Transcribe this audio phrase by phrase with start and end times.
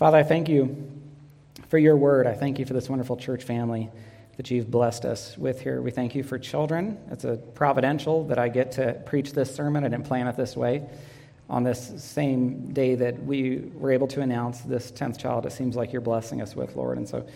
[0.00, 0.90] Father, I thank you
[1.68, 2.26] for your word.
[2.26, 3.90] I thank you for this wonderful church family
[4.38, 5.82] that you've blessed us with here.
[5.82, 6.96] We thank you for children.
[7.10, 9.84] It's a providential that I get to preach this sermon.
[9.84, 10.88] I didn't plan it this way.
[11.50, 15.76] On this same day that we were able to announce this 10th child, it seems
[15.76, 16.96] like you're blessing us with, Lord.
[16.96, 17.26] And so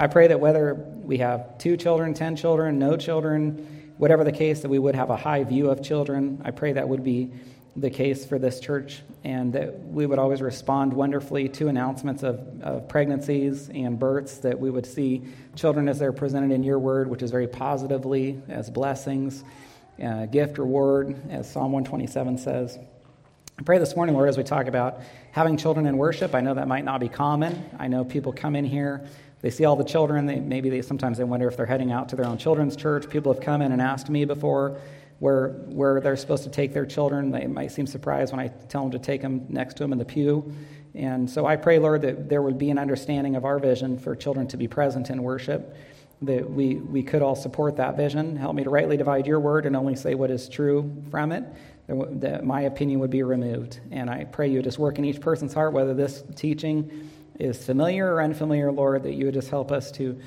[0.00, 4.62] I pray that whether we have two children, 10 children, no children, whatever the case,
[4.62, 6.42] that we would have a high view of children.
[6.44, 7.30] I pray that would be
[7.80, 12.40] the case for this church, and that we would always respond wonderfully to announcements of,
[12.62, 15.22] of, pregnancies and births, that we would see
[15.54, 19.44] children as they're presented in your word, which is very positively as blessings,
[20.02, 22.78] uh, gift, reward, as Psalm 127 says.
[23.58, 25.00] I pray this morning, Lord, as we talk about
[25.32, 26.34] having children in worship.
[26.34, 27.68] I know that might not be common.
[27.78, 29.06] I know people come in here,
[29.40, 30.26] they see all the children.
[30.26, 33.08] They, maybe they, sometimes they wonder if they're heading out to their own children's church.
[33.08, 34.80] People have come in and asked me before
[35.18, 37.30] where, where they're supposed to take their children.
[37.30, 39.98] They might seem surprised when I tell them to take them next to them in
[39.98, 40.54] the pew.
[40.94, 44.16] And so I pray, Lord, that there would be an understanding of our vision for
[44.16, 45.76] children to be present in worship,
[46.22, 48.36] that we, we could all support that vision.
[48.36, 51.44] Help me to rightly divide your word and only say what is true from it,
[51.88, 53.80] that my opinion would be removed.
[53.90, 58.14] And I pray you just work in each person's heart, whether this teaching is familiar
[58.14, 60.18] or unfamiliar, Lord, that you would just help us to,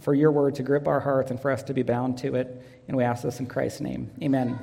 [0.00, 2.62] for your word to grip our hearts and for us to be bound to it.
[2.88, 4.10] And we ask this in Christ's name.
[4.22, 4.58] Amen.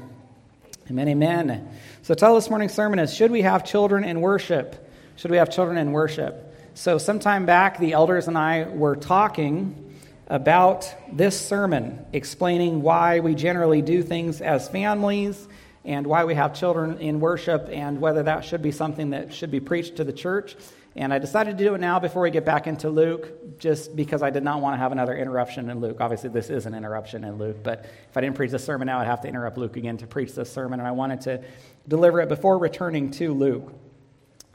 [0.89, 1.69] Amen, amen.
[2.01, 4.89] So, title this morning's sermon is Should We Have Children in Worship?
[5.15, 6.53] Should we have children in worship?
[6.73, 9.95] So, sometime back, the elders and I were talking
[10.27, 15.47] about this sermon, explaining why we generally do things as families
[15.85, 19.51] and why we have children in worship and whether that should be something that should
[19.51, 20.55] be preached to the church.
[20.95, 24.21] And I decided to do it now before we get back into Luke, just because
[24.21, 25.97] I did not want to have another interruption in Luke.
[25.99, 28.99] Obviously, this is an interruption in Luke, but if I didn't preach this sermon now,
[28.99, 31.43] I'd have to interrupt Luke again to preach this sermon, and I wanted to
[31.87, 33.73] deliver it before returning to Luke.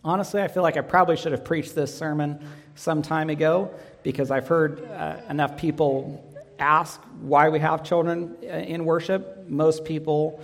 [0.05, 2.39] Honestly, I feel like I probably should have preached this sermon
[2.77, 6.25] some time ago because I've heard uh, enough people
[6.61, 9.49] ask why we have children uh, in worship.
[9.49, 10.41] Most people,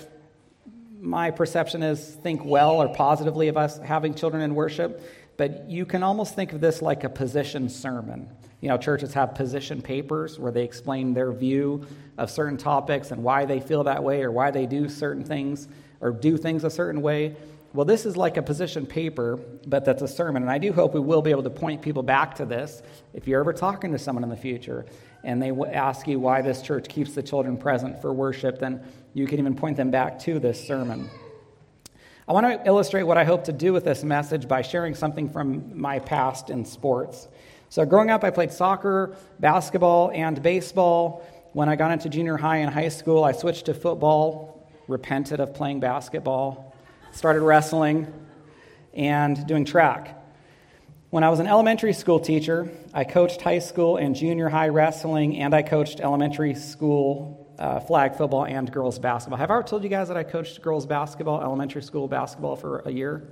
[1.00, 5.00] my perception is, think well or positively of us having children in worship
[5.36, 8.28] but you can almost think of this like a position sermon.
[8.60, 11.86] You know, churches have position papers where they explain their view
[12.16, 15.68] of certain topics and why they feel that way or why they do certain things
[16.00, 17.36] or do things a certain way.
[17.74, 19.36] Well, this is like a position paper,
[19.66, 20.42] but that's a sermon.
[20.42, 22.82] And I do hope we will be able to point people back to this.
[23.12, 24.86] If you're ever talking to someone in the future
[25.24, 28.80] and they ask you why this church keeps the children present for worship, then
[29.12, 31.10] you can even point them back to this sermon.
[32.26, 35.28] I want to illustrate what I hope to do with this message by sharing something
[35.28, 37.28] from my past in sports.
[37.68, 41.22] So, growing up, I played soccer, basketball, and baseball.
[41.52, 45.52] When I got into junior high and high school, I switched to football, repented of
[45.52, 46.74] playing basketball,
[47.12, 48.10] started wrestling,
[48.94, 50.18] and doing track.
[51.10, 55.36] When I was an elementary school teacher, I coached high school and junior high wrestling,
[55.40, 59.38] and I coached elementary school uh, flag football and girls basketball.
[59.38, 62.80] Have I ever told you guys that I coached girls basketball, elementary school basketball for
[62.80, 63.28] a year?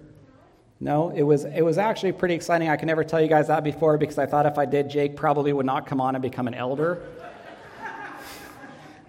[0.83, 2.69] No, it was it was actually pretty exciting.
[2.69, 5.15] I can never tell you guys that before because I thought if I did, Jake
[5.15, 7.01] probably would not come on and become an elder.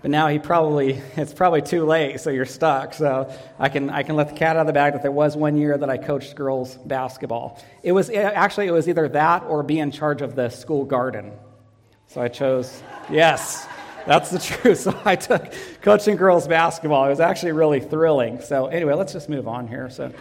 [0.03, 2.93] but now he probably it's probably too late, so you're stuck.
[2.93, 5.35] So I can I can let the cat out of the bag that there was
[5.35, 7.59] one year that I coached girls basketball.
[7.81, 11.31] It was actually it was either that or be in charge of the school garden.
[12.05, 13.67] So I chose yes.
[14.05, 14.79] That's the truth.
[14.83, 17.05] So I took coaching girls basketball.
[17.05, 18.41] It was actually really thrilling.
[18.41, 19.89] So anyway, let's just move on here.
[19.89, 20.11] So,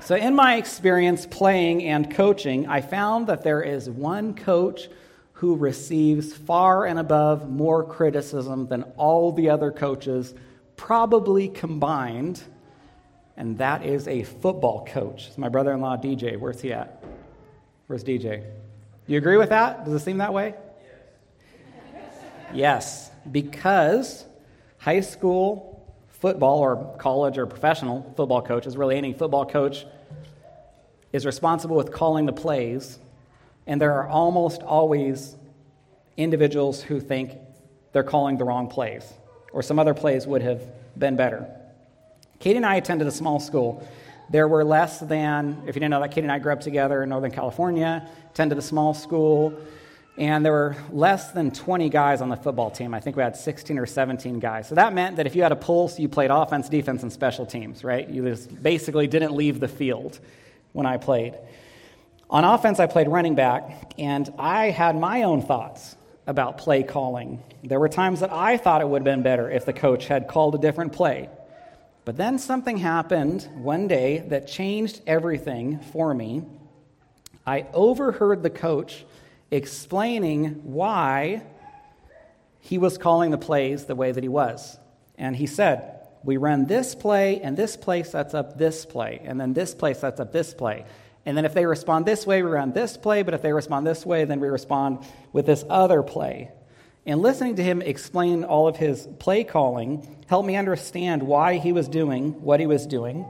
[0.00, 4.88] so in my experience playing and coaching, I found that there is one coach
[5.32, 10.34] who receives far and above more criticism than all the other coaches,
[10.76, 12.42] probably combined,
[13.36, 15.28] and that is a football coach.
[15.28, 16.38] It's my brother in law, DJ.
[16.38, 17.04] Where's he at?
[17.86, 18.44] Where's DJ?
[19.06, 19.84] You agree with that?
[19.84, 20.54] Does it seem that way?
[22.52, 24.24] Yes, because
[24.78, 29.86] high school football or college or professional football coaches, really any football coach,
[31.12, 32.98] is responsible with calling the plays,
[33.66, 35.36] and there are almost always
[36.16, 37.36] individuals who think
[37.92, 39.12] they're calling the wrong plays,
[39.52, 40.62] or some other plays would have
[40.98, 41.46] been better.
[42.40, 43.86] Katie and I attended a small school.
[44.30, 47.02] There were less than, if you didn't know that, Katie and I grew up together
[47.02, 49.54] in Northern California, attended a small school.
[50.18, 52.92] And there were less than 20 guys on the football team.
[52.92, 54.66] I think we had 16 or 17 guys.
[54.66, 57.46] So that meant that if you had a pulse, you played offense, defense, and special
[57.46, 58.08] teams, right?
[58.08, 60.18] You just basically didn't leave the field
[60.72, 61.38] when I played.
[62.30, 67.40] On offense, I played running back, and I had my own thoughts about play calling.
[67.62, 70.26] There were times that I thought it would have been better if the coach had
[70.26, 71.28] called a different play.
[72.04, 76.42] But then something happened one day that changed everything for me.
[77.46, 79.04] I overheard the coach
[79.50, 81.42] explaining why
[82.60, 84.78] he was calling the plays the way that he was.
[85.16, 89.40] And he said, We run this play, and this play sets up this play, and
[89.40, 90.84] then this play sets up this play.
[91.24, 93.86] And then if they respond this way, we run this play, but if they respond
[93.86, 96.50] this way, then we respond with this other play.
[97.04, 101.72] And listening to him explain all of his play calling helped me understand why he
[101.72, 103.24] was doing what he was doing.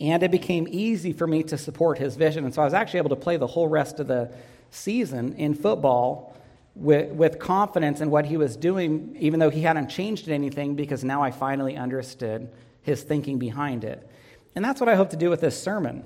[0.00, 2.44] And it became easy for me to support his vision.
[2.44, 4.30] And so I was actually able to play the whole rest of the
[4.70, 6.36] season in football
[6.74, 11.02] with, with confidence in what he was doing, even though he hadn't changed anything, because
[11.02, 12.48] now I finally understood
[12.82, 14.08] his thinking behind it.
[14.54, 16.04] And that's what I hope to do with this sermon.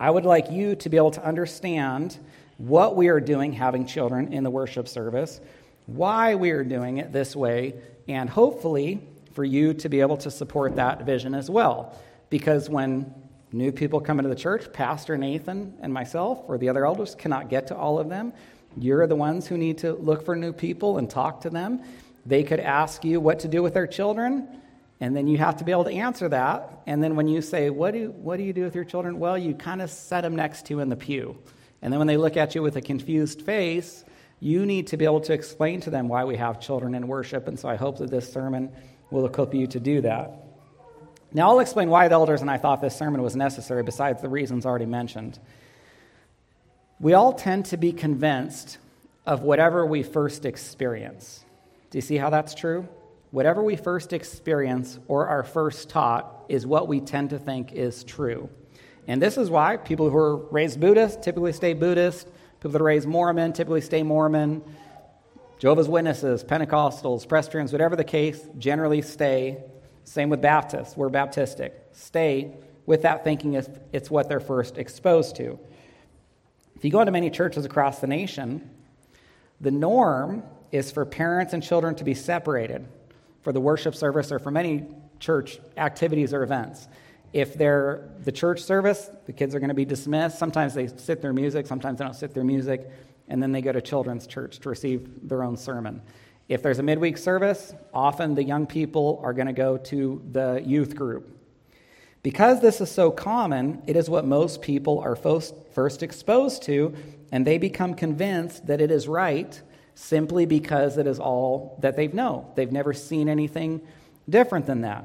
[0.00, 2.18] I would like you to be able to understand
[2.56, 5.40] what we are doing having children in the worship service,
[5.86, 7.74] why we are doing it this way,
[8.08, 9.00] and hopefully
[9.32, 11.96] for you to be able to support that vision as well.
[12.30, 13.14] Because when
[13.52, 17.48] new people come into the church, Pastor Nathan and myself or the other elders cannot
[17.48, 18.32] get to all of them.
[18.76, 21.82] You're the ones who need to look for new people and talk to them.
[22.26, 24.60] They could ask you what to do with their children,
[25.00, 26.82] and then you have to be able to answer that.
[26.86, 29.18] And then when you say, What do, what do you do with your children?
[29.18, 31.38] Well, you kind of set them next to you in the pew.
[31.80, 34.04] And then when they look at you with a confused face,
[34.40, 37.48] you need to be able to explain to them why we have children in worship.
[37.48, 38.70] And so I hope that this sermon
[39.10, 40.47] will equip you to do that.
[41.32, 44.28] Now, I'll explain why the elders and I thought this sermon was necessary, besides the
[44.28, 45.38] reasons already mentioned.
[47.00, 48.78] We all tend to be convinced
[49.26, 51.44] of whatever we first experience.
[51.90, 52.88] Do you see how that's true?
[53.30, 58.04] Whatever we first experience or are first taught is what we tend to think is
[58.04, 58.48] true.
[59.06, 62.26] And this is why people who are raised Buddhist typically stay Buddhist,
[62.58, 64.62] people that are raised Mormon typically stay Mormon,
[65.58, 69.58] Jehovah's Witnesses, Pentecostals, Presbyterians, whatever the case, generally stay.
[70.08, 70.96] Same with Baptists.
[70.96, 71.72] We're Baptistic.
[71.92, 72.54] Stay
[72.86, 75.58] with that thinking if it's what they're first exposed to.
[76.74, 78.70] If you go into many churches across the nation,
[79.60, 82.86] the norm is for parents and children to be separated
[83.42, 84.86] for the worship service or for many
[85.20, 86.88] church activities or events.
[87.34, 90.38] If they're the church service, the kids are going to be dismissed.
[90.38, 92.90] Sometimes they sit through music, sometimes they don't sit through music,
[93.28, 96.00] and then they go to children's church to receive their own sermon.
[96.48, 100.62] If there's a midweek service, often the young people are going to go to the
[100.64, 101.34] youth group.
[102.22, 106.94] Because this is so common, it is what most people are first exposed to,
[107.30, 109.60] and they become convinced that it is right
[109.94, 112.50] simply because it is all that they know.
[112.56, 113.82] They've never seen anything
[114.28, 115.04] different than that.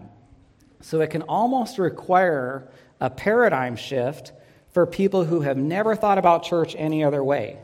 [0.81, 2.69] So it can almost require
[2.99, 4.31] a paradigm shift
[4.71, 7.59] for people who have never thought about church any other way.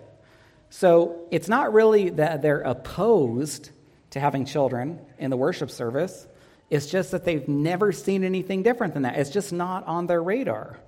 [0.70, 3.72] So it's not really that they're opposed
[4.12, 6.28] to having children in the worship service,
[6.70, 9.18] it's just that they've never seen anything different than that.
[9.18, 10.80] It's just not on their radar.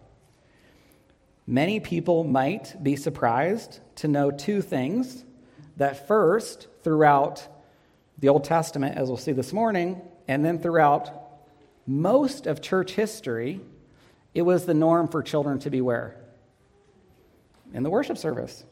[1.47, 5.25] Many people might be surprised to know two things.
[5.77, 7.47] That first, throughout
[8.19, 11.09] the Old Testament, as we'll see this morning, and then throughout
[11.87, 13.59] most of church history,
[14.35, 16.15] it was the norm for children to be where?
[17.73, 18.63] In the worship service.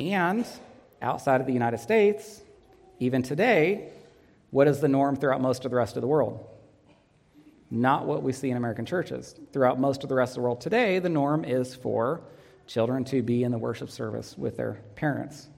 [0.00, 0.46] And
[1.02, 2.40] outside of the United States,
[2.98, 3.90] even today,
[4.50, 6.46] what is the norm throughout most of the rest of the world?
[7.70, 9.34] Not what we see in American churches.
[9.52, 12.22] Throughout most of the rest of the world today, the norm is for
[12.66, 15.48] children to be in the worship service with their parents.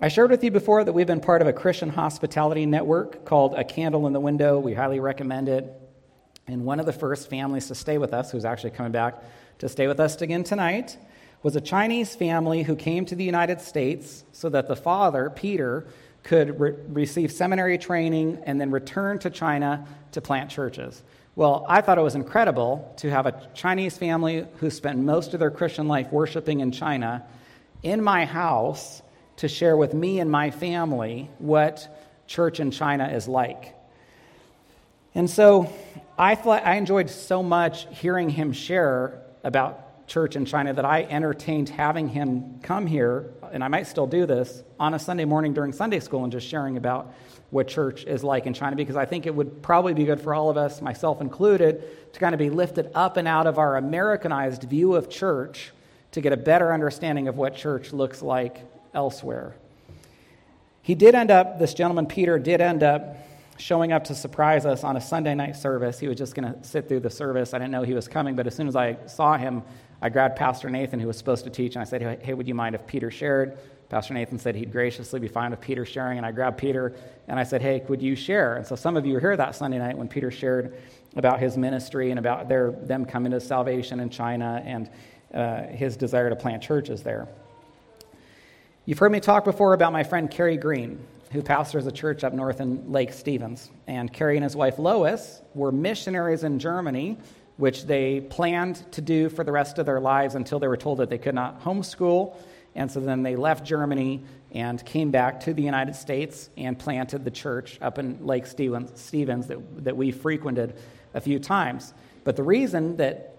[0.00, 3.54] I shared with you before that we've been part of a Christian hospitality network called
[3.54, 4.58] A Candle in the Window.
[4.58, 5.70] We highly recommend it.
[6.46, 9.22] And one of the first families to stay with us, who's actually coming back
[9.58, 10.96] to stay with us again tonight,
[11.42, 15.86] was a Chinese family who came to the United States so that the father, Peter,
[16.22, 21.02] could re- receive seminary training and then return to China to plant churches.
[21.36, 25.40] Well, I thought it was incredible to have a Chinese family who spent most of
[25.40, 27.24] their Christian life worshiping in China
[27.82, 29.00] in my house
[29.36, 31.88] to share with me and my family what
[32.26, 33.74] church in China is like.
[35.14, 35.72] And so
[36.18, 41.04] I, thought, I enjoyed so much hearing him share about church in China that I
[41.04, 45.54] entertained having him come here, and I might still do this, on a Sunday morning
[45.54, 47.14] during Sunday school and just sharing about
[47.50, 50.34] what church is like in China because I think it would probably be good for
[50.34, 53.76] all of us, myself included, to kind of be lifted up and out of our
[53.76, 55.70] Americanized view of church
[56.10, 59.54] to get a better understanding of what church looks like elsewhere.
[60.82, 63.16] He did end up, this gentleman, Peter, did end up
[63.58, 66.00] showing up to surprise us on a Sunday night service.
[66.00, 67.54] He was just going to sit through the service.
[67.54, 69.62] I didn't know he was coming, but as soon as I saw him,
[70.02, 72.54] I grabbed Pastor Nathan, who was supposed to teach, and I said, Hey, would you
[72.54, 73.58] mind if Peter shared?
[73.90, 76.94] Pastor Nathan said he'd graciously be fine with Peter sharing, and I grabbed Peter
[77.26, 78.56] and I said, Hey, would you share?
[78.56, 80.74] And so some of you were here that Sunday night when Peter shared
[81.16, 84.88] about his ministry and about their, them coming to salvation in China and
[85.34, 87.26] uh, his desire to plant churches there.
[88.86, 92.32] You've heard me talk before about my friend Kerry Green, who pastors a church up
[92.32, 93.70] north in Lake Stevens.
[93.88, 97.18] And Kerry and his wife Lois were missionaries in Germany,
[97.60, 100.98] which they planned to do for the rest of their lives until they were told
[100.98, 102.34] that they could not homeschool.
[102.74, 107.22] And so then they left Germany and came back to the United States and planted
[107.22, 110.74] the church up in Lake Stevens, Stevens that, that we frequented
[111.12, 111.92] a few times.
[112.24, 113.36] But the reason that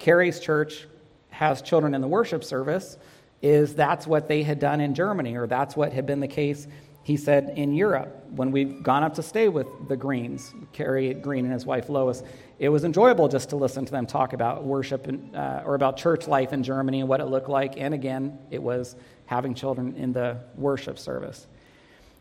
[0.00, 0.86] Kerry's church
[1.30, 2.98] has children in the worship service
[3.40, 6.66] is that's what they had done in Germany, or that's what had been the case,
[7.08, 8.26] he said, in Europe.
[8.32, 12.22] When we've gone up to stay with the Greens, Kerry Green and his wife Lois,
[12.58, 15.96] it was enjoyable just to listen to them talk about worship and, uh, or about
[15.96, 17.78] church life in Germany and what it looked like.
[17.78, 21.46] And again, it was having children in the worship service.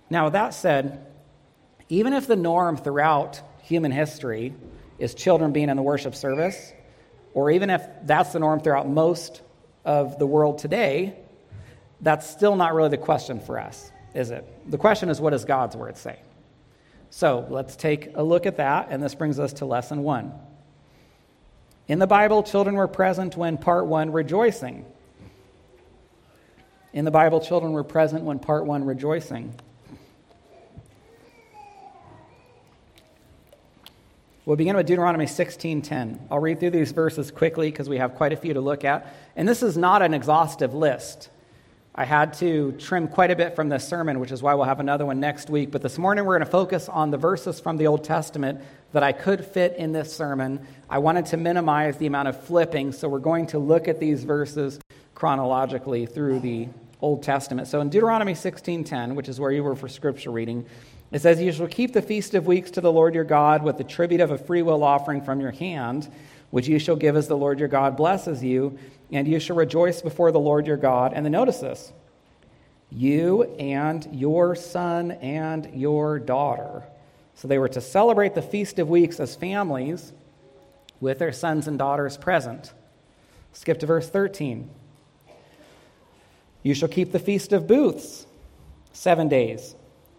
[0.10, 1.06] Now, that said,
[1.89, 4.53] even if the norm throughout human history
[5.00, 6.72] is children being in the worship service,
[7.34, 9.41] or even if that's the norm throughout most
[9.84, 11.20] of the world today,
[12.00, 14.44] that's still not really the question for us, is it?
[14.70, 16.20] The question is, what does God's word say?
[17.12, 20.34] So let's take a look at that, and this brings us to lesson one.
[21.88, 24.86] In the Bible, children were present when part one, rejoicing.
[26.94, 29.54] In the Bible, children were present when part one, rejoicing.
[34.46, 36.20] We'll begin with Deuteronomy 16:10.
[36.32, 39.14] I'll read through these verses quickly because we have quite a few to look at.
[39.36, 41.30] And this is not an exhaustive list.
[42.00, 44.80] I had to trim quite a bit from this sermon, which is why we'll have
[44.80, 45.72] another one next week.
[45.72, 48.62] But this morning we're going to focus on the verses from the Old Testament
[48.92, 50.60] that I could fit in this sermon.
[50.92, 54.24] I wanted to minimize the amount of flipping, so we're going to look at these
[54.24, 54.80] verses
[55.16, 56.68] chronologically through the
[57.01, 57.68] Old Testament.
[57.68, 60.68] So in Deuteronomy 16:10, which is where you were for scripture reading,
[61.12, 63.80] it says, You shall keep the feast of weeks to the Lord your God with
[63.80, 66.08] the tribute of a freewill offering from your hand,
[66.51, 68.77] which you shall give as the Lord your God blesses you,
[69.12, 71.14] and you shall rejoice before the Lord your God.
[71.14, 71.94] And then notice this
[72.90, 76.84] you and your son and your daughter.
[77.36, 80.14] So they were to celebrate the Feast of Weeks as families
[81.00, 82.74] with their sons and daughters present.
[83.54, 84.70] Skip to verse 13.
[86.64, 88.26] You shall keep the Feast of Booths
[88.92, 89.76] seven days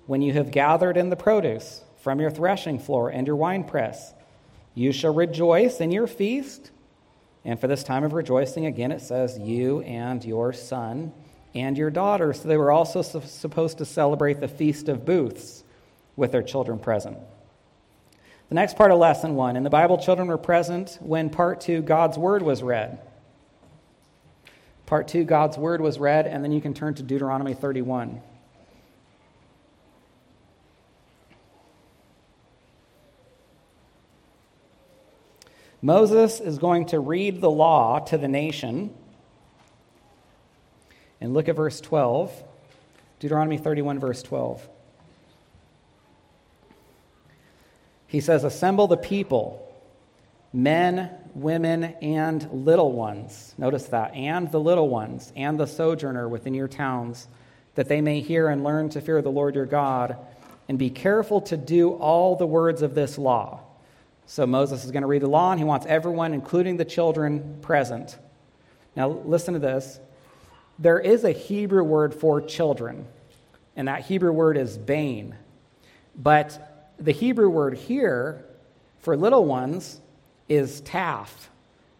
[0.06, 4.14] when you have gathered in the produce from your threshing floor and your winepress.
[4.74, 6.70] You shall rejoice in your feast.
[7.48, 11.14] And for this time of rejoicing, again, it says, you and your son
[11.54, 12.34] and your daughter.
[12.34, 15.64] So they were also supposed to celebrate the Feast of Booths
[16.14, 17.16] with their children present.
[18.50, 21.80] The next part of lesson one in the Bible, children were present when part two,
[21.80, 23.00] God's word was read.
[24.84, 28.20] Part two, God's word was read, and then you can turn to Deuteronomy 31.
[35.80, 38.92] Moses is going to read the law to the nation.
[41.20, 42.32] And look at verse 12,
[43.20, 44.68] Deuteronomy 31, verse 12.
[48.08, 49.72] He says, Assemble the people,
[50.52, 53.54] men, women, and little ones.
[53.58, 57.28] Notice that, and the little ones, and the sojourner within your towns,
[57.76, 60.16] that they may hear and learn to fear the Lord your God,
[60.68, 63.60] and be careful to do all the words of this law
[64.30, 67.56] so Moses is going to read the law, and he wants everyone, including the children,
[67.62, 68.18] present.
[68.94, 70.00] Now, listen to this.
[70.78, 73.06] There is a Hebrew word for children,
[73.74, 75.34] and that Hebrew word is bane.
[76.14, 78.44] But the Hebrew word here
[78.98, 79.98] for little ones
[80.46, 81.30] is taf,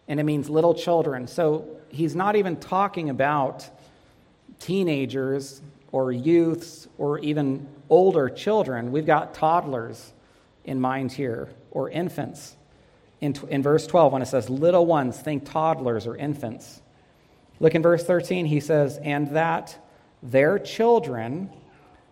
[0.07, 1.25] and it means little children.
[1.25, 3.67] So he's not even talking about
[4.59, 8.91] teenagers or youths or even older children.
[8.91, 10.13] We've got toddlers
[10.63, 12.55] in mind here or infants.
[13.21, 16.81] In, in verse 12, when it says little ones, think toddlers or infants.
[17.59, 19.77] Look in verse 13, he says, And that
[20.23, 21.49] their children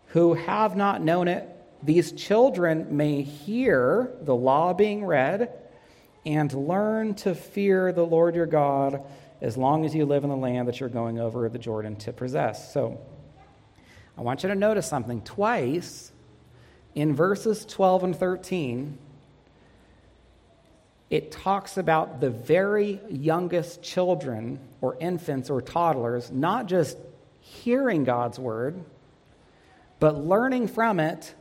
[0.07, 1.47] who have not known it,
[1.81, 5.53] these children may hear the law being read
[6.25, 9.01] and learn to fear the Lord your God
[9.39, 12.11] as long as you live in the land that you're going over the Jordan to
[12.11, 12.73] possess.
[12.73, 12.99] So
[14.17, 15.21] I want you to notice something.
[15.21, 16.11] Twice
[16.95, 18.97] in verses 12 and 13,
[21.09, 26.97] it talks about the very youngest children or infants or toddlers not just
[27.39, 28.83] hearing God's word,
[29.99, 31.33] but learning from it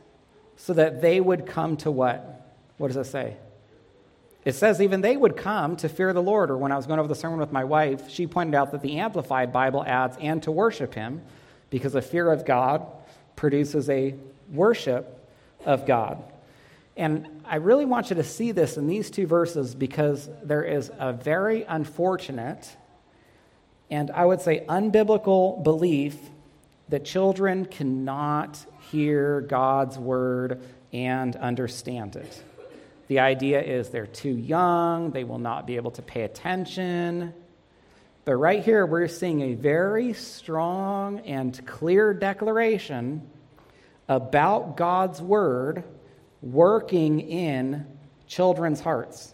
[0.55, 2.55] so that they would come to what?
[2.77, 3.37] What does it say?
[4.45, 6.49] It says even they would come to fear the Lord.
[6.49, 8.81] Or when I was going over the sermon with my wife, she pointed out that
[8.81, 11.21] the Amplified Bible adds and to worship Him
[11.69, 12.85] because a fear of God
[13.35, 14.15] produces a
[14.51, 15.29] worship
[15.65, 16.23] of God.
[16.97, 20.91] And I really want you to see this in these two verses because there is
[20.99, 22.75] a very unfortunate
[23.89, 26.17] and I would say unbiblical belief
[26.89, 30.61] that children cannot hear God's word
[30.91, 32.43] and understand it.
[33.07, 37.33] The idea is they're too young, they will not be able to pay attention.
[38.25, 43.21] But right here, we're seeing a very strong and clear declaration
[44.09, 45.85] about God's word
[46.41, 47.85] working in
[48.27, 49.33] children's hearts.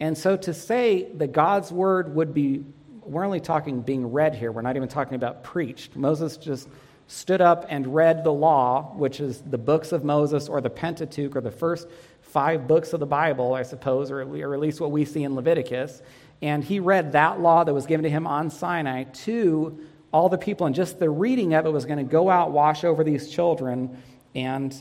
[0.00, 2.64] And so to say that God's word would be,
[3.02, 5.96] we're only talking being read here, we're not even talking about preached.
[5.96, 6.68] Moses just
[7.06, 11.36] stood up and read the law, which is the books of Moses or the Pentateuch
[11.36, 11.86] or the first
[12.22, 16.02] five books of the Bible, I suppose, or, at least what we see in Leviticus.
[16.42, 19.78] And he read that law that was given to him on Sinai to
[20.12, 20.66] all the people.
[20.66, 24.02] And just the reading of it was going to go out, wash over these children,
[24.34, 24.74] and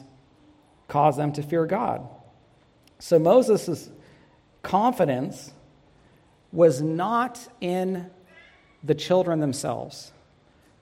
[0.87, 2.07] cause them to fear God.
[2.99, 3.89] So Moses'
[4.61, 5.51] confidence
[6.51, 8.09] was not in
[8.83, 10.11] the children themselves.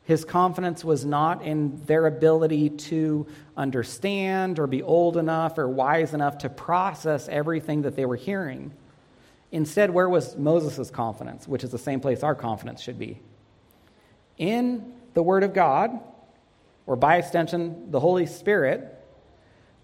[0.04, 6.14] His confidence was not in their ability to understand or be old enough or wise
[6.14, 8.74] enough to process everything that they were hearing.
[9.52, 13.20] Instead, where was Moses' confidence, which is the same place our confidence should be?
[14.38, 16.00] In the Word of God,
[16.88, 19.01] or by extension, the Holy Spirit,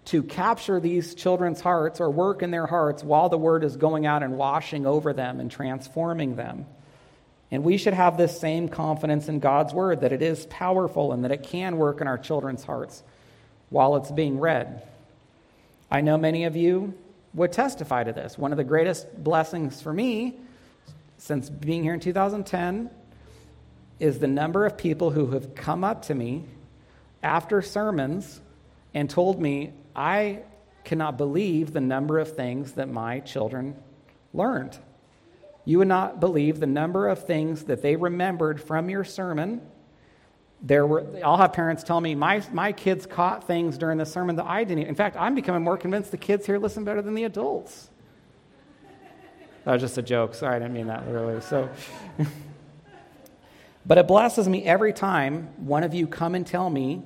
[0.08, 4.06] to capture these children's hearts or work in their hearts while the Word is going
[4.06, 6.64] out and washing over them and transforming them.
[7.50, 11.24] And we should have this same confidence in God's word that it is powerful and
[11.24, 13.02] that it can work in our children's hearts
[13.68, 14.82] while it's being read.
[15.90, 16.94] I know many of you
[17.34, 18.38] would testify to this.
[18.38, 20.36] One of the greatest blessings for me
[21.18, 22.90] since being here in 2010
[24.00, 26.44] is the number of people who have come up to me
[27.22, 28.40] after sermons
[28.98, 30.40] and told me, I
[30.82, 33.76] cannot believe the number of things that my children
[34.34, 34.76] learned.
[35.64, 39.60] You would not believe the number of things that they remembered from your sermon.
[40.62, 44.34] There were, I'll have parents tell me, my, my kids caught things during the sermon
[44.34, 44.88] that I didn't.
[44.88, 47.90] In fact, I'm becoming more convinced the kids here listen better than the adults.
[49.64, 50.34] That was just a joke.
[50.34, 51.40] Sorry, I didn't mean that literally.
[51.42, 51.68] So,
[53.86, 57.04] but it blesses me every time one of you come and tell me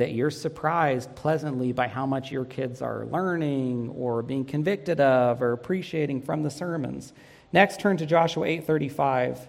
[0.00, 5.42] that you're surprised pleasantly by how much your kids are learning or being convicted of
[5.42, 7.12] or appreciating from the sermons.
[7.52, 9.46] Next, turn to Joshua 8:35.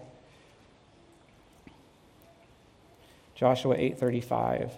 [3.34, 4.72] Joshua 8:35.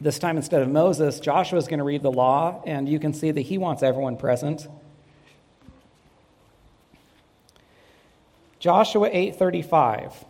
[0.00, 3.12] This time instead of Moses, Joshua is going to read the law, and you can
[3.12, 4.68] see that he wants everyone present.
[8.60, 10.29] Joshua 8:35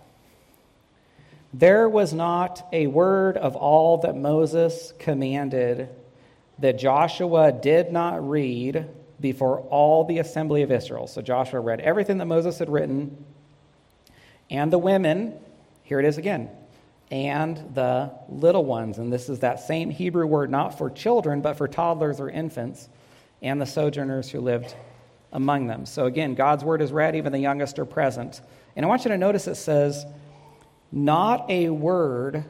[1.53, 5.89] There was not a word of all that Moses commanded
[6.61, 8.87] that Joshua did not read
[9.21, 11.07] before all the assembly of Israel.
[11.07, 13.25] So Joshua read everything that Moses had written,
[14.49, 15.35] and the women,
[15.83, 16.51] here it is again,
[17.11, 18.99] and the little ones.
[18.99, 22.89] And this is that same Hebrew word, not for children, but for toddlers or infants,
[23.43, 24.75] and the sojourners who lived
[25.33, 25.87] among them.
[25.87, 28.41] So again, God's word is read, even the youngest are present.
[28.77, 30.07] And I want you to notice it says,
[30.93, 32.45] not a word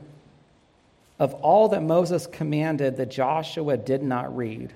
[1.18, 4.72] of all that Moses commanded that Joshua did not read.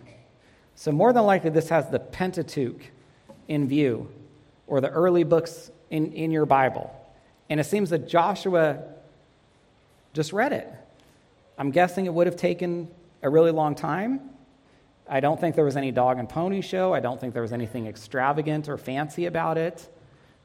[0.77, 2.83] So, more than likely, this has the Pentateuch
[3.49, 4.09] in view,
[4.67, 6.95] or the early books in, in your Bible.
[7.49, 8.83] And it seems that Joshua
[10.13, 10.69] just read it.
[11.57, 12.89] I'm guessing it would have taken
[13.23, 14.21] a really long time.
[15.09, 16.95] I don't think there was any dog and pony show.
[16.95, 19.87] I don't think there was anything extravagant or fancy about it.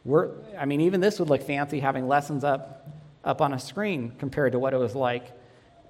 [0.04, 2.88] We're, I mean, even this would look fancy having lessons up,
[3.24, 5.32] up on a screen compared to what it was like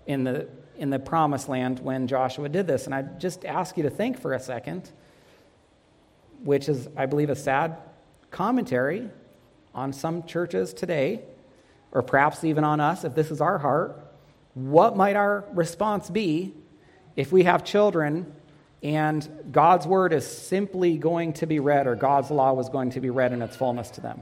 [0.05, 2.85] in the, in the promised land when Joshua did this.
[2.85, 4.91] And I just ask you to think for a second,
[6.43, 7.77] which is, I believe, a sad
[8.31, 9.09] commentary
[9.75, 11.21] on some churches today,
[11.91, 14.05] or perhaps even on us if this is our heart.
[14.53, 16.53] What might our response be
[17.15, 18.33] if we have children
[18.81, 23.01] and God's word is simply going to be read, or God's law was going to
[23.01, 24.21] be read in its fullness to them?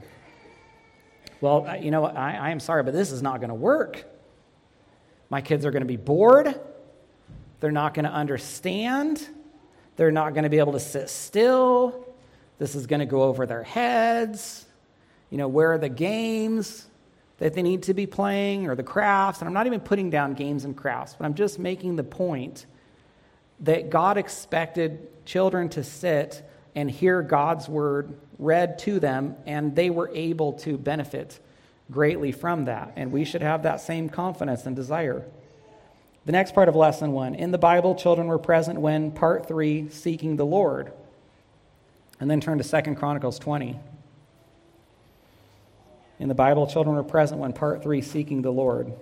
[1.40, 4.04] Well, you know, I, I am sorry, but this is not going to work.
[5.30, 6.58] My kids are going to be bored.
[7.60, 9.26] They're not going to understand.
[9.96, 12.06] They're not going to be able to sit still.
[12.58, 14.64] This is going to go over their heads.
[15.30, 16.86] You know, where are the games
[17.38, 19.40] that they need to be playing or the crafts?
[19.40, 22.66] And I'm not even putting down games and crafts, but I'm just making the point
[23.60, 29.90] that God expected children to sit and hear God's word read to them, and they
[29.90, 31.38] were able to benefit
[31.90, 32.92] greatly from that.
[32.96, 35.24] And we should have that same confidence and desire.
[36.26, 37.34] The next part of lesson one.
[37.34, 40.92] In the Bible, children were present when, part three, seeking the Lord.
[42.20, 43.78] And then turn to Second Chronicles 20.
[46.18, 48.92] In the Bible, children were present when, part three, seeking the Lord.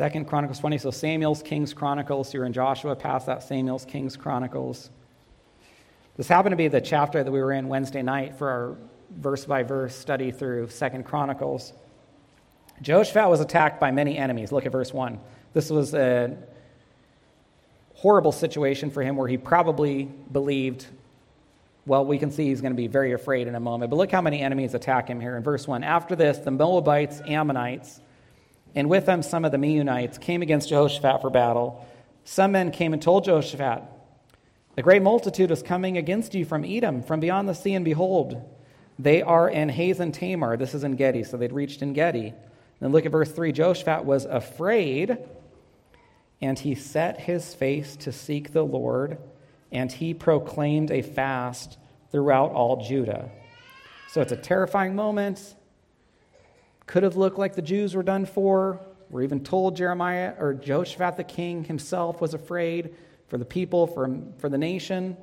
[0.00, 0.78] Second Chronicles 20.
[0.78, 2.32] So Samuel's King's Chronicles.
[2.32, 4.88] You're in Joshua, past that Samuel's King's Chronicles.
[6.16, 8.76] This happened to be the chapter that we were in Wednesday night for our
[9.18, 11.74] verse by verse study through Second Chronicles.
[12.80, 14.52] Jehoshaphat was attacked by many enemies.
[14.52, 15.20] Look at verse 1.
[15.52, 16.34] This was a
[17.96, 20.86] horrible situation for him where he probably believed,
[21.84, 23.90] well, we can see he's going to be very afraid in a moment.
[23.90, 25.84] But look how many enemies attack him here in verse 1.
[25.84, 28.00] After this, the Moabites, Ammonites,
[28.74, 31.86] and with them some of the Meunites came against Jehoshaphat for battle.
[32.24, 33.82] Some men came and told Jehoshaphat,
[34.76, 38.42] The great multitude is coming against you from Edom, from beyond the sea, and behold,
[38.98, 40.56] they are in Hazazon Tamar.
[40.56, 42.34] This is En Gedi, so they'd reached En Gedi.
[42.80, 43.52] Then look at verse 3.
[43.52, 45.18] Jehoshaphat was afraid,
[46.40, 49.18] and he set his face to seek the Lord,
[49.72, 51.78] and he proclaimed a fast
[52.10, 53.30] throughout all Judah.
[54.08, 55.54] So it's a terrifying moment.
[56.90, 58.80] Could have looked like the Jews were done for.
[59.10, 62.96] We're even told Jeremiah or Jehoshaphat the king himself was afraid
[63.28, 65.16] for the people, for, for the nation.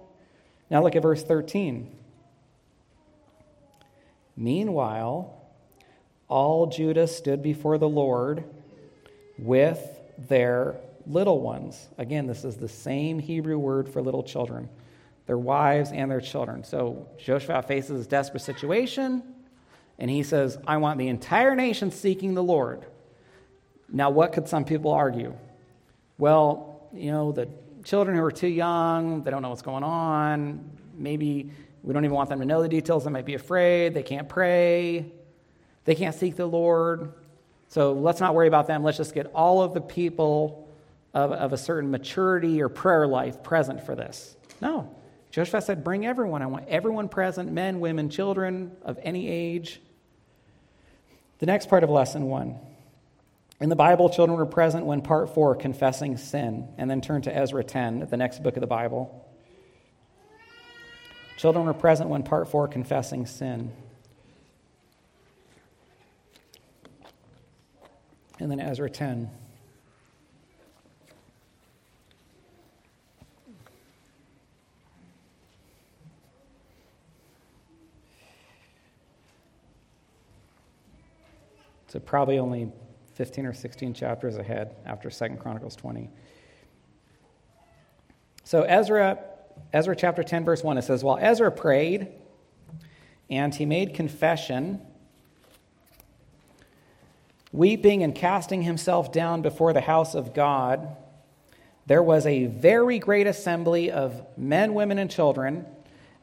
[0.72, 1.94] Now look at verse 13.
[4.38, 5.42] Meanwhile,
[6.30, 8.46] all Judah stood before the Lord
[9.38, 11.90] with their little ones.
[11.98, 14.70] Again, this is the same Hebrew word for little children,
[15.26, 16.64] their wives and their children.
[16.64, 19.22] So Joshua faces a desperate situation,
[20.00, 22.86] and he says, I want the entire nation seeking the Lord.
[23.90, 25.34] Now, what could some people argue?
[26.18, 27.50] Well, you know, the
[27.84, 30.70] children who are too young, they don't know what's going on.
[30.96, 31.52] Maybe
[31.84, 33.06] we don't even want them to know the details.
[33.06, 33.94] They might be afraid.
[33.94, 35.12] They can't pray.
[35.86, 37.14] They can't seek the Lord.
[37.70, 38.84] So let's not worry about them.
[38.84, 40.68] Let's just get all of the people
[41.14, 44.36] of, of a certain maturity or prayer life present for this.
[44.62, 44.94] No.
[45.32, 46.42] Joshua said, Bring everyone.
[46.42, 49.82] I want everyone present men, women, children of any age.
[51.39, 52.58] The next part of lesson one.
[53.60, 57.36] In the Bible, children were present when part four, confessing sin, and then turn to
[57.36, 59.28] Ezra 10, the next book of the Bible.
[61.38, 63.71] Children were present when part four, confessing sin.
[68.39, 69.30] And then Ezra 10.
[81.98, 82.72] So probably only
[83.16, 86.12] 15 or 16 chapters ahead after Second Chronicles 20.
[88.44, 89.18] So Ezra
[89.74, 92.10] Ezra chapter 10, verse 1, it says, While Ezra prayed
[93.32, 94.80] and he made confession,
[97.52, 100.96] weeping and casting himself down before the house of God,
[101.88, 105.66] there was a very great assembly of men, women, and children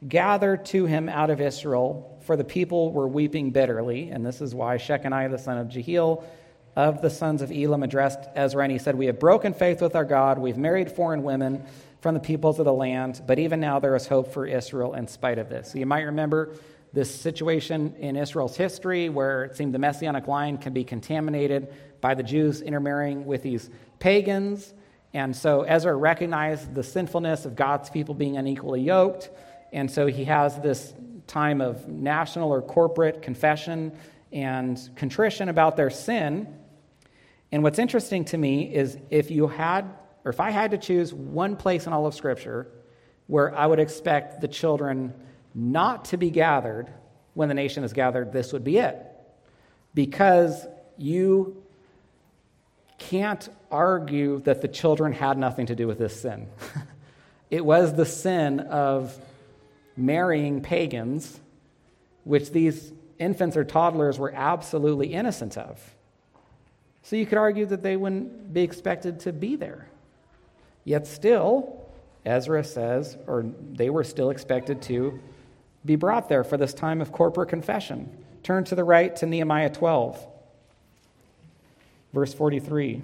[0.06, 4.10] gathered to him out of Israel, for the people were weeping bitterly.
[4.10, 6.24] And this is why Shechaniah, the son of Jehiel,
[6.76, 9.94] of the sons of Elam, addressed Ezra, and he said, We have broken faith with
[9.94, 11.64] our God, we've married foreign women
[12.00, 15.06] from the peoples of the land, but even now there is hope for Israel in
[15.06, 15.72] spite of this.
[15.72, 16.54] So you might remember
[16.92, 22.14] this situation in Israel's history where it seemed the messianic line can be contaminated by
[22.14, 24.74] the Jews intermarrying with these pagans.
[25.12, 29.30] And so Ezra recognized the sinfulness of God's people being unequally yoked.
[29.72, 30.92] And so he has this
[31.26, 33.92] time of national or corporate confession
[34.32, 36.46] and contrition about their sin.
[37.52, 39.84] And what's interesting to me is if you had
[40.24, 42.66] or if I had to choose one place in all of Scripture
[43.26, 45.12] where I would expect the children
[45.54, 46.88] not to be gathered
[47.34, 48.98] when the nation is gathered, this would be it.
[49.94, 51.62] Because you
[52.98, 56.48] can't argue that the children had nothing to do with this sin.
[57.50, 59.16] it was the sin of
[59.96, 61.40] marrying pagans,
[62.24, 65.94] which these infants or toddlers were absolutely innocent of.
[67.02, 69.88] So you could argue that they wouldn't be expected to be there.
[70.84, 71.84] Yet still,
[72.24, 75.20] Ezra says, or they were still expected to
[75.84, 78.10] be brought there for this time of corporate confession.
[78.42, 80.26] Turn to the right to Nehemiah 12,
[82.12, 83.02] verse 43.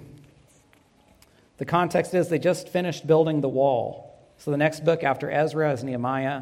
[1.57, 4.19] The context is they just finished building the wall.
[4.39, 6.41] So the next book after Ezra is Nehemiah.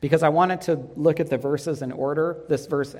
[0.00, 2.94] Because I wanted to look at the verses in order, this verse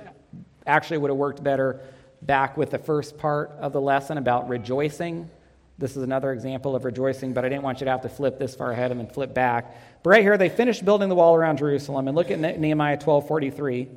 [0.66, 1.80] actually would have worked better
[2.22, 5.30] back with the first part of the lesson about rejoicing
[5.78, 8.36] This is another example of rejoicing, but I didn't want you to have to flip
[8.36, 9.76] this far ahead and then flip back.
[10.02, 12.08] But right here, they finished building the wall around Jerusalem.
[12.08, 13.88] And look at Nehemiah 12 43.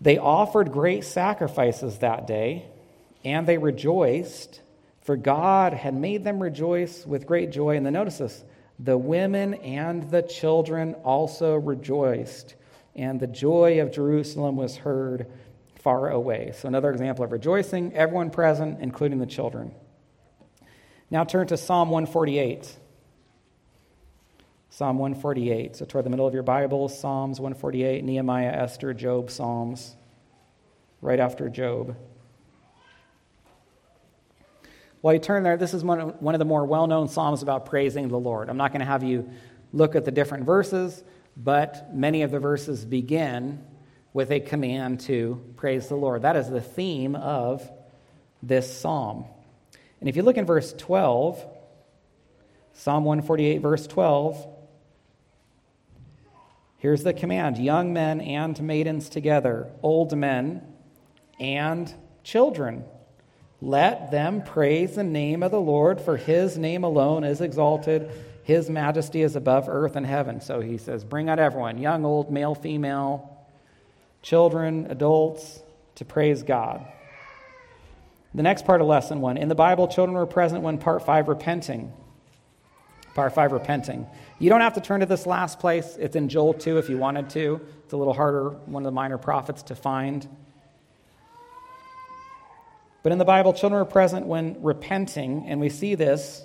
[0.00, 2.64] They offered great sacrifices that day,
[3.24, 4.62] and they rejoiced,
[5.02, 7.76] for God had made them rejoice with great joy.
[7.76, 8.42] And then notice this
[8.78, 12.54] the women and the children also rejoiced,
[12.94, 15.26] and the joy of Jerusalem was heard
[15.76, 16.52] far away.
[16.54, 19.72] So, another example of rejoicing, everyone present, including the children.
[21.10, 22.76] Now, turn to Psalm 148.
[24.70, 25.76] Psalm 148.
[25.76, 29.96] So, toward the middle of your Bible, Psalms 148, Nehemiah, Esther, Job, Psalms,
[31.00, 31.96] right after Job.
[35.00, 37.42] While you turn there, this is one of, one of the more well known Psalms
[37.42, 38.48] about praising the Lord.
[38.48, 39.30] I'm not going to have you
[39.72, 41.02] look at the different verses,
[41.36, 43.64] but many of the verses begin
[44.12, 46.22] with a command to praise the Lord.
[46.22, 47.68] That is the theme of
[48.42, 49.24] this psalm.
[50.00, 51.44] And if you look in verse 12,
[52.72, 54.46] Psalm 148, verse 12,
[56.78, 60.62] here's the command young men and maidens together, old men
[61.38, 61.92] and
[62.24, 62.84] children.
[63.60, 68.10] Let them praise the name of the Lord, for his name alone is exalted.
[68.44, 70.40] His majesty is above earth and heaven.
[70.40, 73.46] So he says, Bring out everyone, young, old, male, female,
[74.22, 75.60] children, adults,
[75.96, 76.86] to praise God.
[78.34, 79.36] The next part of lesson one.
[79.36, 81.92] In the Bible, children were present when part five, repenting.
[83.14, 84.06] Part five, repenting.
[84.38, 85.96] You don't have to turn to this last place.
[85.98, 87.60] It's in Joel 2 if you wanted to.
[87.82, 90.28] It's a little harder, one of the minor prophets to find.
[93.08, 96.44] But in the Bible, children are present when repenting, and we see this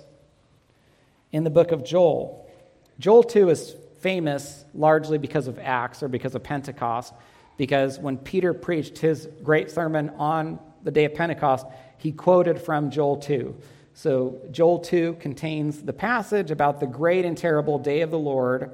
[1.30, 2.50] in the book of Joel.
[2.98, 7.12] Joel 2 is famous largely because of Acts or because of Pentecost
[7.58, 11.66] because when Peter preached his great sermon on the day of Pentecost,
[11.98, 13.54] he quoted from Joel 2.
[13.92, 18.70] So, Joel 2 contains the passage about the great and terrible day of the Lord,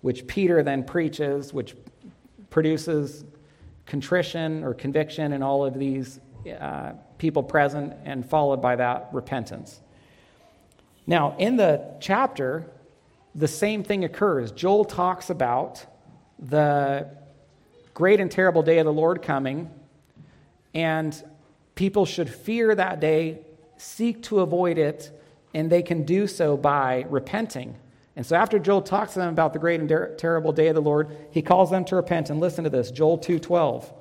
[0.00, 1.74] which Peter then preaches, which
[2.50, 3.24] produces
[3.84, 6.20] contrition or conviction in all of these
[6.60, 9.80] uh, people present, and followed by that, repentance.
[11.06, 12.66] Now, in the chapter,
[13.34, 14.50] the same thing occurs.
[14.50, 15.84] Joel talks about
[16.38, 17.08] the
[17.94, 19.70] great and terrible day of the Lord coming,
[20.74, 21.22] and
[21.74, 23.38] people should fear that day,
[23.76, 25.10] seek to avoid it,
[25.54, 27.76] and they can do so by repenting.
[28.16, 30.74] And so after Joel talks to them about the great and ter- terrible day of
[30.74, 32.30] the Lord, he calls them to repent.
[32.30, 33.92] And listen to this, Joel 2:12.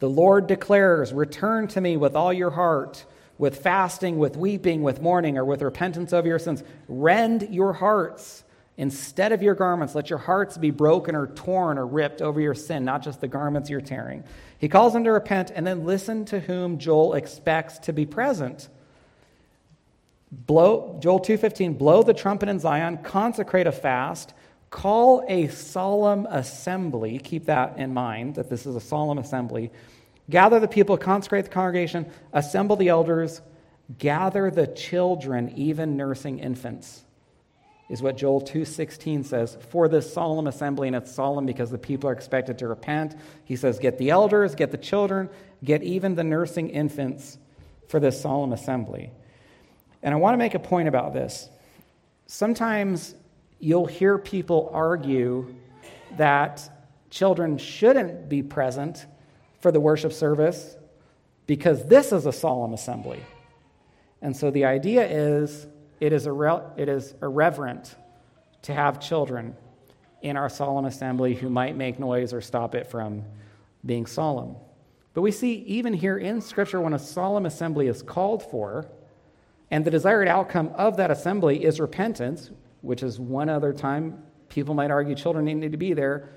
[0.00, 3.06] The Lord declares, "Return to me with all your heart,
[3.38, 6.62] with fasting, with weeping, with mourning, or with repentance of your sins.
[6.88, 8.44] Rend your hearts
[8.80, 12.54] Instead of your garments, let your hearts be broken or torn or ripped over your
[12.54, 14.24] sin, not just the garments you're tearing.
[14.58, 18.70] He calls them to repent and then listen to whom Joel expects to be present.
[20.32, 24.32] Blow, Joel 2:15, blow the trumpet in Zion, consecrate a fast,
[24.70, 27.18] call a solemn assembly.
[27.18, 29.70] Keep that in mind that this is a solemn assembly.
[30.28, 33.40] Gather the people, consecrate the congregation, assemble the elders,
[33.98, 37.04] gather the children, even nursing infants
[37.90, 42.08] is what Joel 2:16 says, "For this solemn assembly and it's solemn because the people
[42.08, 45.28] are expected to repent." He says, "Get the elders, get the children,
[45.64, 47.36] get even the nursing infants
[47.88, 49.10] for this solemn assembly."
[50.04, 51.50] And I want to make a point about this.
[52.26, 53.16] Sometimes
[53.60, 55.54] you'll hear people argue
[56.16, 56.68] that
[57.10, 59.06] children shouldn't be present
[59.60, 60.76] for the worship service
[61.46, 63.20] because this is a solemn assembly.
[64.22, 65.66] And so the idea is
[66.00, 67.94] it is, irre- it is irreverent
[68.62, 69.56] to have children
[70.22, 73.24] in our solemn assembly who might make noise or stop it from
[73.84, 74.56] being solemn.
[75.14, 78.86] But we see even here in Scripture when a solemn assembly is called for,
[79.70, 82.50] and the desired outcome of that assembly is repentance,
[82.82, 86.28] which is one other time people might argue children need to be there,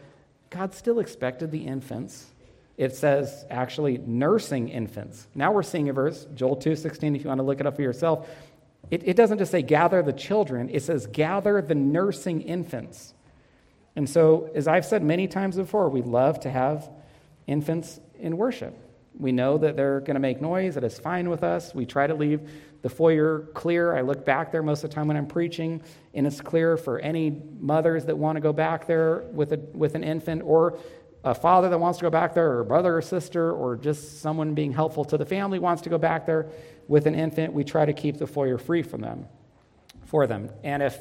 [0.50, 2.28] God still expected the infants.
[2.78, 5.28] It says actually nursing infants.
[5.36, 7.82] Now we're seeing a verse, Joel 2:16, if you want to look it up for
[7.82, 8.30] yourself.
[8.92, 13.14] It, it doesn't just say gather the children, it says gather the nursing infants.
[13.96, 16.90] And so, as I've said many times before, we love to have
[17.46, 18.76] infants in worship.
[19.18, 21.76] We know that they're going to make noise, that is fine with us.
[21.76, 22.50] We try to leave
[22.84, 23.96] the foyer clear.
[23.96, 25.82] I look back there most of the time when I'm preaching,
[26.14, 29.96] and it's clear for any mothers that want to go back there with, a, with
[29.96, 30.78] an infant, or
[31.24, 34.22] a father that wants to go back there, or a brother or sister, or just
[34.22, 36.50] someone being helpful to the family wants to go back there
[36.90, 39.26] with an infant, we try to keep the foyer free from them,
[40.06, 40.50] for them.
[40.64, 41.00] And if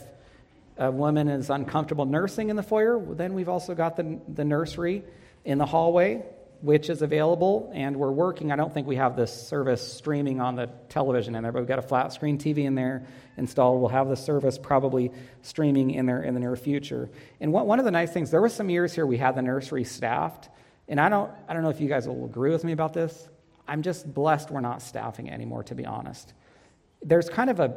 [0.78, 5.02] a woman is uncomfortable nursing in the foyer, then we've also got the, the nursery
[5.44, 6.22] in the hallway
[6.62, 8.52] which is available, and we're working.
[8.52, 11.68] I don't think we have this service streaming on the television in there, but we've
[11.68, 13.04] got a flat screen TV in there
[13.36, 13.80] installed.
[13.80, 15.10] We'll have the service probably
[15.42, 17.10] streaming in there in the near future.
[17.40, 19.82] And one of the nice things, there were some years here we had the nursery
[19.82, 20.50] staffed,
[20.86, 23.28] and I don't, I don't know if you guys will agree with me about this.
[23.66, 26.32] I'm just blessed we're not staffing anymore, to be honest.
[27.02, 27.76] There's kind of a,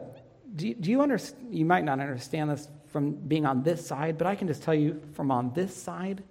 [0.56, 1.56] do do you understand?
[1.56, 4.76] You might not understand this from being on this side, but I can just tell
[4.76, 6.24] you from on this side,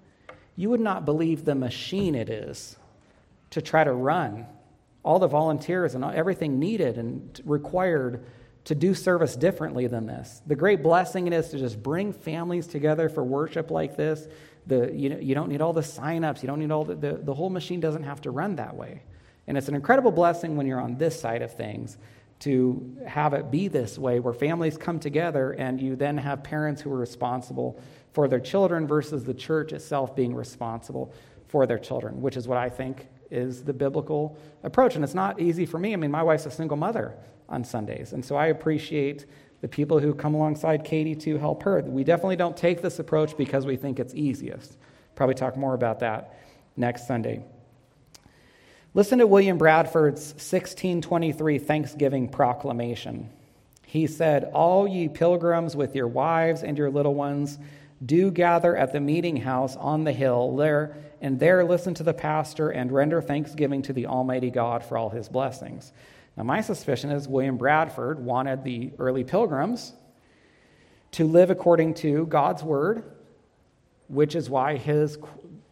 [0.56, 2.76] you would not believe the machine it is
[3.50, 4.46] to try to run
[5.04, 8.24] all the volunteers and everything needed and required
[8.64, 10.40] to do service differently than this.
[10.46, 14.26] The great blessing it is to just bring families together for worship like this.
[14.66, 16.42] The, you, know, you don't need all the sign-ups.
[16.42, 19.02] You don't need all the, the, the whole machine doesn't have to run that way.
[19.46, 21.98] And it's an incredible blessing when you're on this side of things
[22.40, 26.80] to have it be this way, where families come together and you then have parents
[26.80, 27.78] who are responsible
[28.14, 31.12] for their children versus the church itself being responsible
[31.48, 34.94] for their children, which is what I think is the biblical approach.
[34.94, 35.92] And it's not easy for me.
[35.92, 37.14] I mean, my wife's a single mother
[37.48, 39.26] on Sundays, and so I appreciate
[39.60, 41.82] the people who come alongside Katie to help her.
[41.82, 44.76] We definitely don't take this approach because we think it's easiest.
[45.16, 46.38] Probably talk more about that
[46.76, 47.42] next Sunday.
[48.92, 53.28] Listen to William Bradford's 1623 Thanksgiving proclamation.
[53.86, 57.58] He said, All ye pilgrims with your wives and your little ones,
[58.04, 62.14] do gather at the meeting house on the hill there, and there listen to the
[62.14, 65.92] pastor and render thanksgiving to the Almighty God for all his blessings.
[66.36, 69.92] Now, my suspicion is William Bradford wanted the early pilgrims
[71.12, 73.04] to live according to God's word,
[74.08, 75.16] which is why his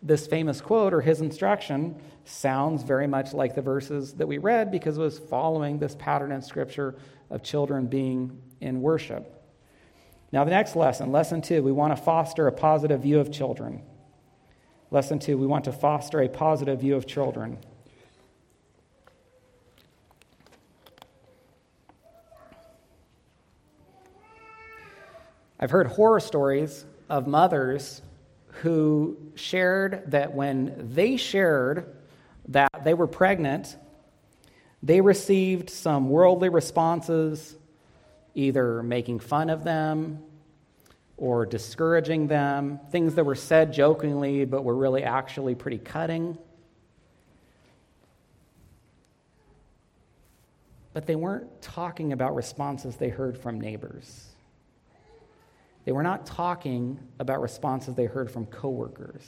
[0.03, 4.71] this famous quote or his instruction sounds very much like the verses that we read
[4.71, 6.97] because it was following this pattern in Scripture
[7.31, 9.42] of children being in worship.
[10.33, 13.83] Now, the next lesson, lesson two, we want to foster a positive view of children.
[14.91, 17.59] Lesson two, we want to foster a positive view of children.
[25.61, 28.01] I've heard horror stories of mothers
[28.63, 31.95] who shared that when they shared
[32.49, 33.77] that they were pregnant,
[34.83, 37.55] they received some worldly responses,
[38.35, 40.23] either making fun of them
[41.17, 46.37] or discouraging them, things that were said jokingly but were really actually pretty cutting.
[50.93, 54.29] But they weren't talking about responses they heard from neighbors.
[55.85, 59.27] They were not talking about responses they heard from coworkers.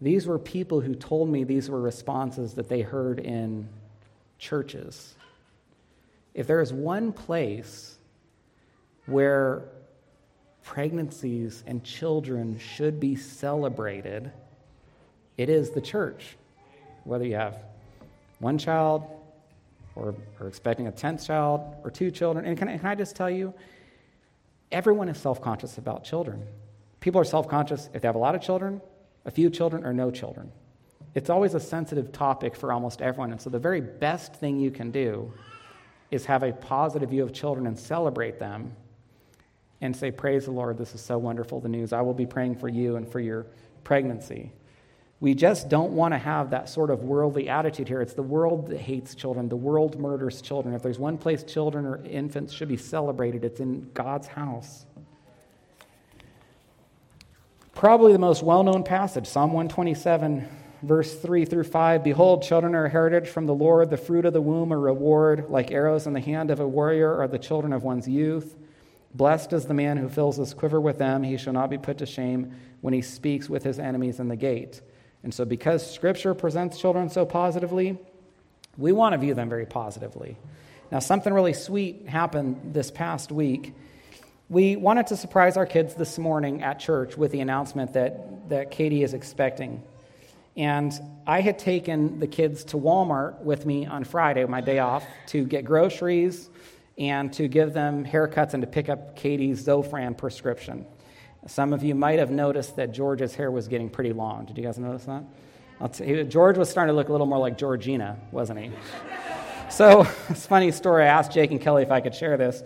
[0.00, 3.68] These were people who told me these were responses that they heard in
[4.38, 5.14] churches.
[6.38, 7.98] If there is one place
[9.06, 9.64] where
[10.62, 14.30] pregnancies and children should be celebrated,
[15.36, 16.36] it is the church.
[17.02, 17.64] Whether you have
[18.38, 19.02] one child
[19.96, 22.44] or, or expecting a 10th child or two children.
[22.44, 23.52] And can I, can I just tell you,
[24.70, 26.46] everyone is self conscious about children.
[27.00, 28.80] People are self conscious if they have a lot of children,
[29.24, 30.52] a few children, or no children.
[31.16, 33.32] It's always a sensitive topic for almost everyone.
[33.32, 35.32] And so, the very best thing you can do
[36.10, 38.74] is have a positive view of children and celebrate them
[39.80, 41.92] and say, Praise the Lord, this is so wonderful, the news.
[41.92, 43.46] I will be praying for you and for your
[43.84, 44.52] pregnancy.
[45.20, 48.00] We just don't want to have that sort of worldly attitude here.
[48.00, 49.48] It's the world that hates children.
[49.48, 50.74] The world murders children.
[50.74, 54.86] If there's one place children or infants should be celebrated, it's in God's house.
[57.74, 60.48] Probably the most well known passage, Psalm 127,
[60.82, 62.04] verse 3 through 5.
[62.04, 65.46] Behold, children are a heritage from the Lord, the fruit of the womb a reward.
[65.48, 68.56] Like arrows in the hand of a warrior are the children of one's youth.
[69.14, 71.22] Blessed is the man who fills his quiver with them.
[71.22, 74.36] He shall not be put to shame when he speaks with his enemies in the
[74.36, 74.80] gate.
[75.22, 77.98] And so, because Scripture presents children so positively,
[78.76, 80.36] we want to view them very positively.
[80.92, 83.74] Now, something really sweet happened this past week.
[84.48, 88.70] We wanted to surprise our kids this morning at church with the announcement that, that
[88.70, 89.82] Katie is expecting.
[90.58, 90.92] And
[91.24, 95.44] I had taken the kids to Walmart with me on Friday, my day off, to
[95.44, 96.50] get groceries
[96.98, 100.84] and to give them haircuts and to pick up Katie's Zofran prescription.
[101.46, 104.46] Some of you might have noticed that George's hair was getting pretty long.
[104.46, 106.28] Did you guys notice that?
[106.28, 108.72] George was starting to look a little more like Georgina, wasn't he?
[109.70, 111.04] so, it's a funny story.
[111.04, 112.64] I asked Jake and Kelly if I could share this.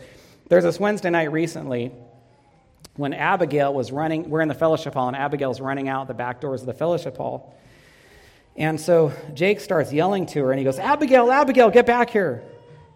[0.49, 1.93] There's this Wednesday night recently
[2.97, 6.41] when Abigail was running, we're in the fellowship hall, and Abigail's running out the back
[6.41, 7.55] doors of the fellowship hall.
[8.57, 12.43] And so Jake starts yelling to her, and he goes, Abigail, Abigail, get back here.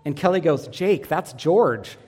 [0.05, 1.97] And Kelly goes, Jake, that's George.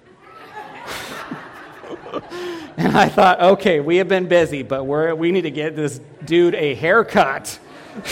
[2.76, 6.00] And I thought, okay, we have been busy, but we're, we need to get this
[6.24, 7.58] dude a haircut.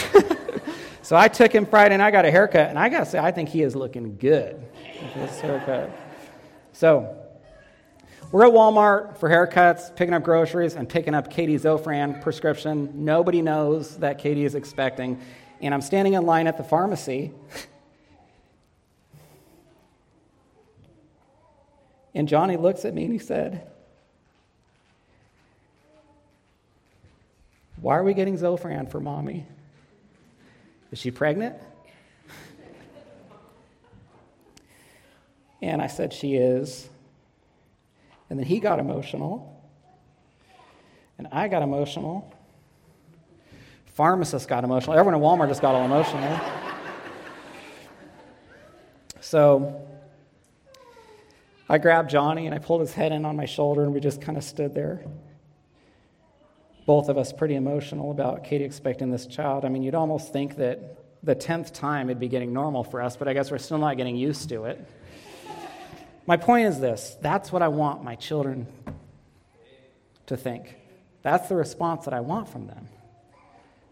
[1.07, 3.21] So I took him Friday and I got a haircut, and I got to say,
[3.21, 4.57] I think he is looking good
[5.01, 5.89] with this haircut.
[6.73, 7.26] So
[8.37, 13.07] we're at Walmart for haircuts, picking up groceries, and picking up Katie Zofran prescription.
[13.07, 15.19] Nobody knows that Katie is expecting.
[15.63, 17.33] And I'm standing in line at the pharmacy.
[22.15, 23.67] And Johnny looks at me and he said,
[27.81, 29.45] Why are we getting Zofran for mommy?
[30.93, 31.57] Is she pregnant?
[35.63, 36.89] and I said, She is.
[38.29, 39.53] And then he got emotional.
[41.19, 42.33] And I got emotional.
[43.95, 44.99] Pharmacist got emotional.
[44.99, 46.39] Everyone at Walmart just got all emotional.
[49.21, 49.81] so
[51.69, 54.21] I grabbed Johnny and I pulled his head in on my shoulder, and we just
[54.21, 55.05] kind of stood there.
[56.85, 59.65] Both of us pretty emotional about Katie expecting this child.
[59.65, 63.17] I mean, you'd almost think that the 10th time it'd be getting normal for us,
[63.17, 64.87] but I guess we're still not getting used to it.
[66.27, 68.67] My point is this that's what I want my children
[70.27, 70.75] to think.
[71.23, 72.89] That's the response that I want from them.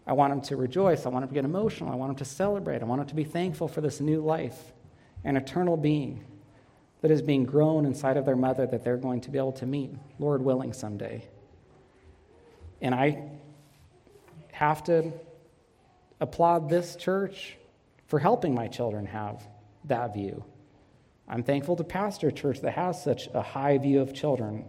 [0.07, 1.05] I want them to rejoice.
[1.05, 1.91] I want them to get emotional.
[1.91, 2.81] I want them to celebrate.
[2.81, 4.57] I want them to be thankful for this new life,
[5.23, 6.23] an eternal being
[7.01, 9.65] that is being grown inside of their mother that they're going to be able to
[9.65, 11.27] meet, Lord willing, someday.
[12.81, 13.29] And I
[14.51, 15.11] have to
[16.21, 17.57] applaud this church
[18.07, 19.45] for helping my children have
[19.85, 20.43] that view.
[21.27, 24.65] I'm thankful to pastor a church that has such a high view of children.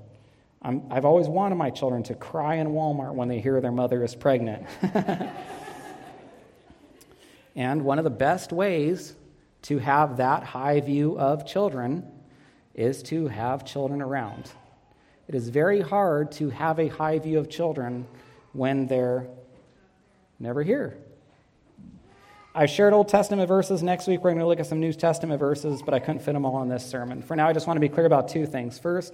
[0.63, 4.03] i have always wanted my children to cry in Walmart when they hear their mother
[4.03, 4.67] is pregnant.
[7.57, 9.15] and one of the best ways
[9.63, 12.11] to have that high view of children
[12.75, 14.51] is to have children around.
[15.29, 18.07] It is very hard to have a high view of children
[18.53, 19.27] when they're
[20.39, 20.97] never here.
[22.59, 23.83] I shared Old Testament verses.
[23.83, 26.33] Next week, we're going to look at some New Testament verses, but I couldn't fit
[26.33, 27.21] them all in this sermon.
[27.21, 28.79] For now, I just want to be clear about two things.
[28.79, 29.13] First,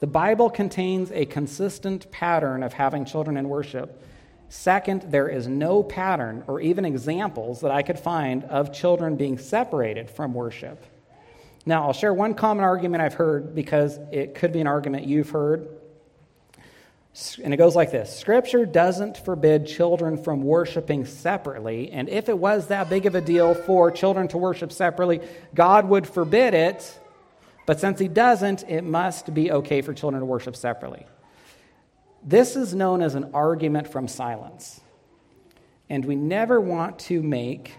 [0.00, 4.04] the Bible contains a consistent pattern of having children in worship.
[4.50, 9.38] Second, there is no pattern or even examples that I could find of children being
[9.38, 10.84] separated from worship.
[11.64, 15.30] Now, I'll share one common argument I've heard because it could be an argument you've
[15.30, 15.66] heard
[17.44, 21.90] and it goes like this Scripture doesn't forbid children from worshiping separately.
[21.92, 25.20] And if it was that big of a deal for children to worship separately,
[25.54, 26.98] God would forbid it.
[27.66, 31.06] But since He doesn't, it must be okay for children to worship separately.
[32.24, 34.80] This is known as an argument from silence.
[35.90, 37.72] And we never want to make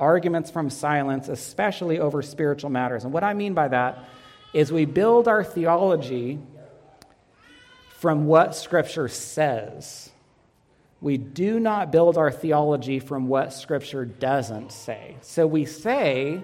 [0.00, 3.04] arguments from silence, especially over spiritual matters.
[3.04, 4.04] And what I mean by that
[4.52, 6.40] is we build our theology
[8.00, 10.08] from what Scripture says.
[11.02, 15.16] We do not build our theology from what Scripture doesn't say.
[15.20, 16.40] So we say,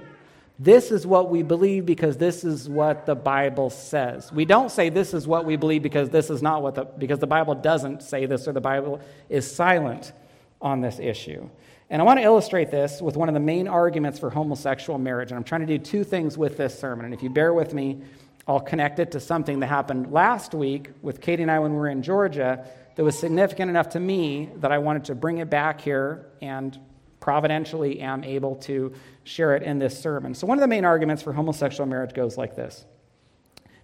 [0.58, 4.30] this is what we believe because this is what the Bible says.
[4.30, 7.20] We don't say this is what we believe because this is not what the because
[7.20, 9.00] the Bible doesn't say this or the Bible
[9.30, 10.12] is silent
[10.60, 11.48] on this issue.
[11.88, 15.30] And I want to illustrate this with one of the main arguments for homosexual marriage.
[15.30, 17.06] And I'm trying to do two things with this sermon.
[17.06, 18.02] And if you bear with me,
[18.48, 21.78] I'll connect it to something that happened last week with Katie and I when we
[21.78, 25.50] were in Georgia that was significant enough to me that I wanted to bring it
[25.50, 26.78] back here and
[27.18, 28.92] providentially am able to
[29.24, 30.32] share it in this sermon.
[30.34, 32.84] So, one of the main arguments for homosexual marriage goes like this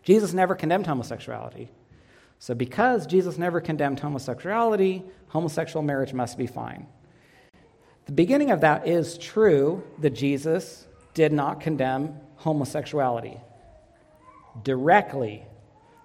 [0.04, 1.68] Jesus never condemned homosexuality.
[2.38, 6.86] So, because Jesus never condemned homosexuality, homosexual marriage must be fine.
[8.06, 13.40] The beginning of that is true that Jesus did not condemn homosexuality
[14.62, 15.46] directly.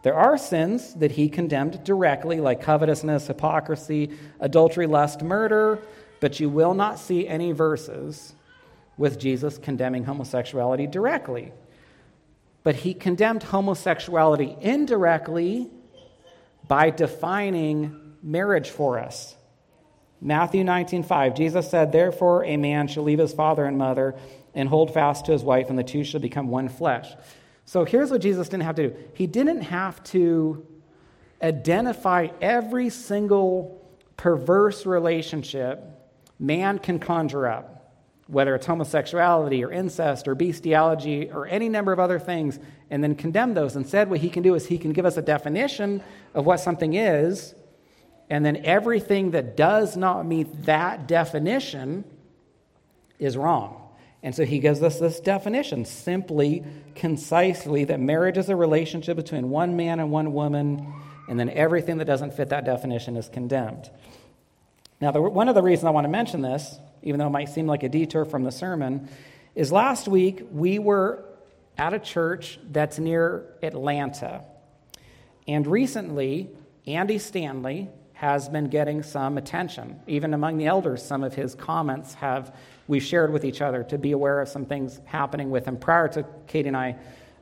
[0.04, 5.80] There are sins that he condemned directly, like covetousness, hypocrisy, adultery, lust, murder,
[6.20, 8.34] but you will not see any verses
[8.98, 11.52] with Jesus condemning homosexuality directly.
[12.64, 15.70] But he condemned homosexuality indirectly
[16.68, 19.36] by defining marriage for us.
[20.20, 24.16] Matthew 19:5 Jesus said, "Therefore a man shall leave his father and mother
[24.56, 27.16] and hold fast to his wife and the two shall become one flesh."
[27.68, 30.66] So here's what Jesus didn't have to do He didn't have to
[31.44, 35.84] identify every single perverse relationship
[36.40, 37.94] man can conjure up,
[38.28, 42.58] whether it's homosexuality or incest or bestiality or any number of other things,
[42.90, 43.76] and then condemn those.
[43.76, 46.02] Instead, what he can do is he can give us a definition
[46.34, 47.54] of what something is,
[48.30, 52.06] and then everything that does not meet that definition
[53.20, 53.87] is wrong.
[54.24, 56.64] And so he gives us this definition simply,
[56.96, 60.94] concisely, that marriage is a relationship between one man and one woman,
[61.30, 63.90] and then everything that doesn't fit that definition is condemned.
[65.00, 67.50] Now, the, one of the reasons I want to mention this even though it might
[67.50, 69.08] seem like a detour from the sermon,
[69.56, 71.24] is last week we were
[71.78, 74.44] at a church that's near Atlanta.
[75.48, 76.50] And recently,
[76.86, 80.00] Andy Stanley has been getting some attention.
[80.08, 82.56] Even among the elders, some of his comments have
[82.88, 86.08] we shared with each other to be aware of some things happening with him prior
[86.08, 86.96] to Katie and I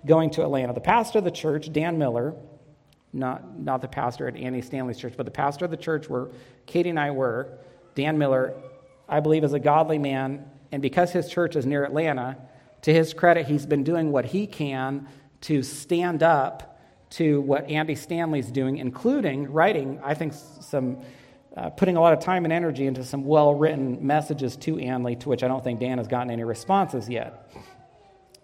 [0.05, 0.73] going to Atlanta.
[0.73, 2.35] The pastor of the church, Dan Miller,
[3.13, 6.27] not, not the pastor at Andy Stanley's church, but the pastor of the church where
[6.65, 7.57] Katie and I were,
[7.95, 8.53] Dan Miller,
[9.07, 10.43] I believe is a godly man.
[10.73, 12.35] And because his church is near Atlanta,
[12.81, 15.07] to his credit, he's been doing what he can
[15.41, 16.74] to stand up
[17.11, 20.97] to what Andy Stanley's doing, including writing, I think, some,
[21.55, 25.15] uh, putting a lot of time and energy into some well written messages to Andy,
[25.17, 27.51] to which I don't think Dan has gotten any responses yet.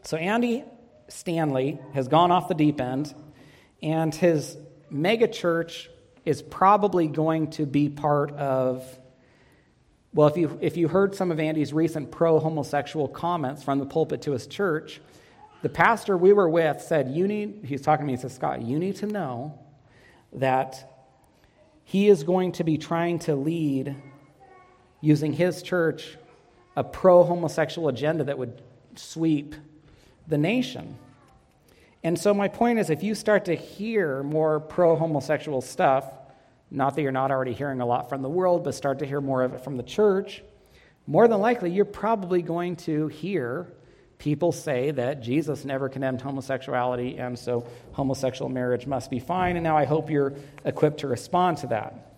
[0.04, 0.64] So Andy
[1.08, 3.14] Stanley has gone off the deep end,
[3.82, 4.58] and his
[4.90, 5.90] mega church
[6.26, 8.86] is probably going to be part of.
[10.14, 13.86] Well, if you, if you heard some of Andy's recent pro homosexual comments from the
[13.86, 15.00] pulpit to his church,
[15.62, 18.62] the pastor we were with said, You need, he's talking to me, he says, Scott,
[18.62, 19.60] you need to know
[20.34, 20.92] that
[21.84, 23.96] he is going to be trying to lead,
[25.02, 26.18] using his church,
[26.76, 28.62] a pro homosexual agenda that would
[28.96, 29.56] sweep
[30.28, 30.98] the nation.
[32.04, 36.06] And so, my point is if you start to hear more pro homosexual stuff,
[36.72, 39.22] not that you're not already hearing a lot from the world, but start to hear
[39.22, 40.42] more of it from the church,
[41.06, 43.68] more than likely you're probably going to hear
[44.22, 49.58] people say that Jesus never condemned homosexuality, and so homosexual marriage must be fine.
[49.58, 52.14] And now I hope you're equipped to respond to that.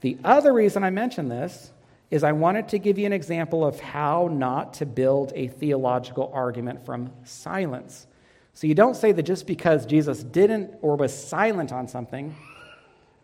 [0.00, 1.72] The other reason I mention this
[2.08, 6.30] is I wanted to give you an example of how not to build a theological
[6.32, 8.06] argument from silence.
[8.52, 12.36] So you don't say that just because Jesus didn't or was silent on something,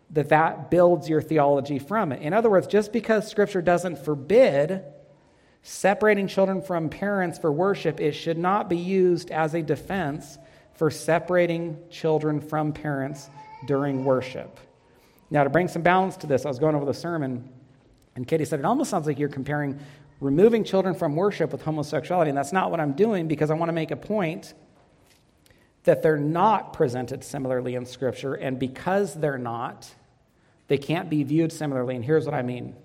[0.09, 2.21] that that builds your theology from it.
[2.21, 4.83] In other words, just because Scripture doesn't forbid
[5.63, 10.37] separating children from parents for worship, it should not be used as a defense
[10.73, 13.29] for separating children from parents
[13.67, 14.59] during worship.
[15.29, 17.47] Now, to bring some balance to this, I was going over the sermon,
[18.15, 19.79] and Katie said, It almost sounds like you're comparing
[20.21, 22.29] removing children from worship with homosexuality.
[22.29, 24.53] And that's not what I'm doing because I want to make a point
[25.83, 28.35] that they're not presented similarly in Scripture.
[28.35, 29.89] And because they're not,
[30.67, 31.95] they can't be viewed similarly.
[31.95, 32.75] And here's what I mean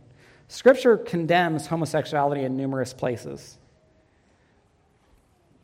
[0.48, 3.58] Scripture condemns homosexuality in numerous places.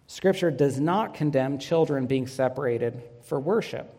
[0.07, 3.95] Scripture does not condemn children being separated for worship.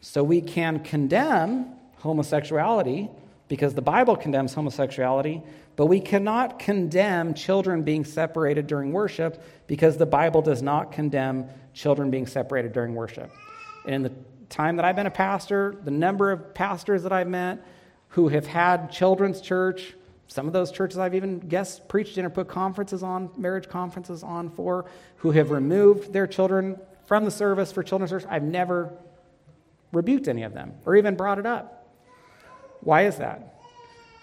[0.00, 3.08] So we can condemn homosexuality
[3.48, 5.42] because the Bible condemns homosexuality,
[5.76, 11.48] but we cannot condemn children being separated during worship because the Bible does not condemn
[11.74, 13.30] children being separated during worship.
[13.84, 14.12] And in the
[14.48, 17.64] time that I've been a pastor, the number of pastors that I've met
[18.08, 19.94] who have had children's church,
[20.32, 24.22] some of those churches I've even guest preached in or put conferences on, marriage conferences
[24.22, 28.96] on for, who have removed their children from the service for children's church, I've never
[29.92, 31.86] rebuked any of them or even brought it up.
[32.80, 33.60] Why is that?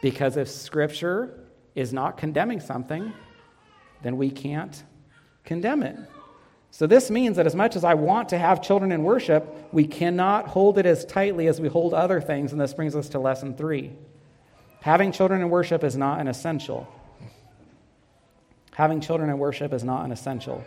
[0.01, 1.45] Because if Scripture
[1.75, 3.13] is not condemning something,
[4.01, 4.83] then we can't
[5.43, 5.97] condemn it.
[6.71, 9.85] So, this means that as much as I want to have children in worship, we
[9.85, 12.51] cannot hold it as tightly as we hold other things.
[12.51, 13.93] And this brings us to lesson three.
[14.81, 16.87] Having children in worship is not an essential.
[18.73, 20.63] Having children in worship is not an essential.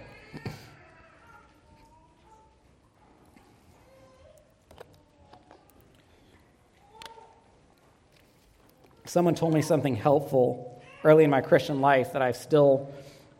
[9.06, 12.90] Someone told me something helpful early in my Christian life that I've still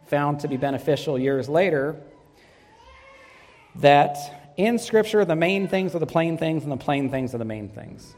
[0.07, 1.97] found to be beneficial years later
[3.77, 7.39] that in Scripture, the main things are the plain things, and the plain things are
[7.39, 8.15] the main things.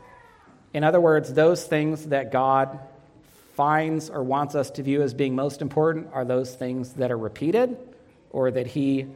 [0.75, 2.81] In other words, those things that God
[3.55, 7.17] finds or wants us to view as being most important are those things that are
[7.17, 7.77] repeated
[8.31, 9.07] or that He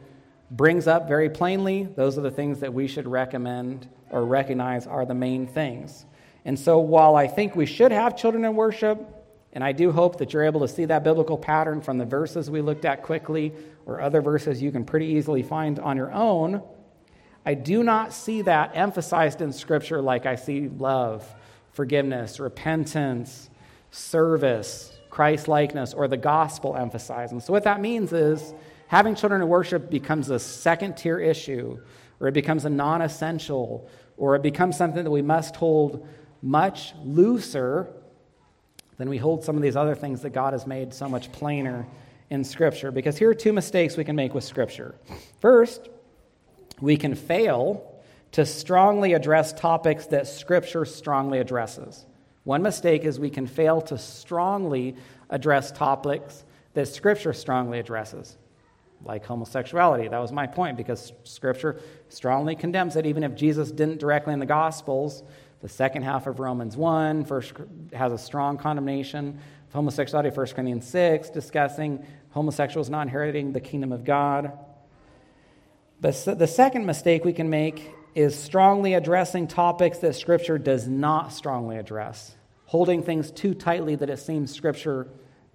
[0.49, 1.83] brings up very plainly.
[1.83, 6.05] Those are the things that we should recommend or recognize are the main things.
[6.45, 8.97] And so, while I think we should have children in worship,
[9.51, 12.49] and I do hope that you're able to see that biblical pattern from the verses
[12.49, 13.51] we looked at quickly
[13.85, 16.61] or other verses you can pretty easily find on your own.
[17.45, 21.27] I do not see that emphasized in Scripture like I see love,
[21.71, 23.49] forgiveness, repentance,
[23.91, 27.31] service, Christ likeness, or the gospel emphasized.
[27.31, 28.53] And so, what that means is
[28.87, 31.79] having children in worship becomes a second tier issue,
[32.19, 36.07] or it becomes a non essential, or it becomes something that we must hold
[36.41, 37.87] much looser
[38.97, 41.87] than we hold some of these other things that God has made so much plainer
[42.29, 42.91] in Scripture.
[42.91, 44.95] Because here are two mistakes we can make with Scripture.
[45.39, 45.89] First,
[46.81, 47.98] we can fail
[48.31, 52.05] to strongly address topics that Scripture strongly addresses.
[52.43, 54.95] One mistake is we can fail to strongly
[55.29, 58.37] address topics that Scripture strongly addresses,
[59.03, 60.07] like homosexuality.
[60.07, 64.39] That was my point, because Scripture strongly condemns it, even if Jesus didn't directly in
[64.39, 65.23] the Gospels.
[65.61, 67.53] The second half of Romans 1 first
[67.93, 73.91] has a strong condemnation of homosexuality, 1 Corinthians 6, discussing homosexuals not inheriting the kingdom
[73.91, 74.51] of God.
[75.99, 81.33] But the second mistake we can make is strongly addressing topics that Scripture does not
[81.33, 82.35] strongly address,
[82.65, 85.07] holding things too tightly that it seems Scripture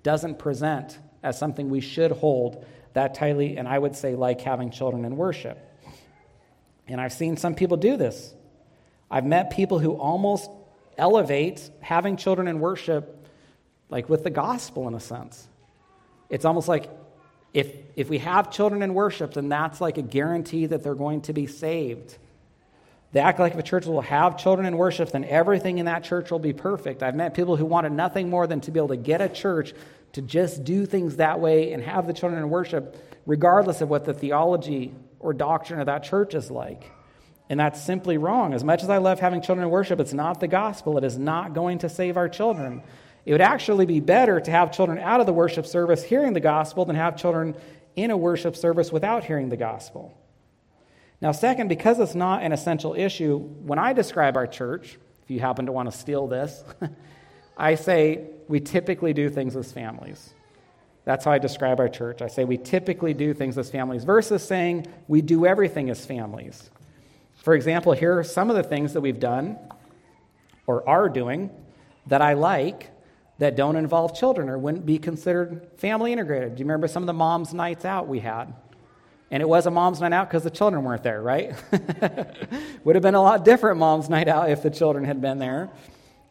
[0.02, 4.70] doesn't present as something we should hold that tightly, and I would say, like having
[4.70, 5.58] children in worship.
[6.86, 8.34] And I've seen some people do this.
[9.10, 10.50] I've met people who almost
[10.96, 13.26] elevate having children in worship
[13.88, 15.46] like with the gospel in a sense.
[16.30, 16.90] It's almost like
[17.52, 21.22] if, if we have children in worship, then that's like a guarantee that they're going
[21.22, 22.18] to be saved.
[23.14, 26.02] They act like if a church will have children in worship, then everything in that
[26.02, 27.00] church will be perfect.
[27.00, 29.72] I've met people who wanted nothing more than to be able to get a church
[30.14, 34.04] to just do things that way and have the children in worship, regardless of what
[34.04, 36.90] the theology or doctrine of that church is like.
[37.48, 38.52] And that's simply wrong.
[38.52, 40.98] As much as I love having children in worship, it's not the gospel.
[40.98, 42.82] It is not going to save our children.
[43.24, 46.40] It would actually be better to have children out of the worship service hearing the
[46.40, 47.54] gospel than have children
[47.94, 50.18] in a worship service without hearing the gospel.
[51.24, 55.40] Now, second, because it's not an essential issue, when I describe our church, if you
[55.40, 56.62] happen to want to steal this,
[57.56, 60.34] I say we typically do things as families.
[61.06, 62.20] That's how I describe our church.
[62.20, 66.68] I say we typically do things as families versus saying we do everything as families.
[67.36, 69.56] For example, here are some of the things that we've done
[70.66, 71.48] or are doing
[72.06, 72.90] that I like
[73.38, 76.56] that don't involve children or wouldn't be considered family integrated.
[76.56, 78.52] Do you remember some of the moms' nights out we had?
[79.34, 81.56] And it was a mom's night out because the children weren't there, right?
[82.84, 85.70] Would have been a lot different mom's night out if the children had been there.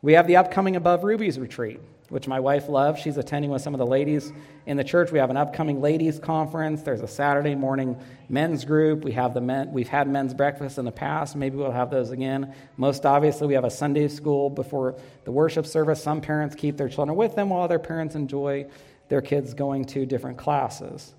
[0.01, 3.01] We have the upcoming Above Rubies retreat, which my wife loves.
[3.01, 4.32] She's attending with some of the ladies
[4.66, 5.12] in the church.
[5.12, 6.82] We have an upcoming ladies conference.
[6.82, 7.99] There's a Saturday morning
[8.30, 9.04] men's group.
[9.04, 11.36] We have the men, we've had men's breakfast in the past.
[11.36, 12.56] Maybe we'll have those again.
[12.78, 14.95] Most obviously, we have a Sunday school before
[15.26, 16.01] the worship service.
[16.01, 18.66] Some parents keep their children with them while other parents enjoy
[19.10, 21.14] their kids going to different classes.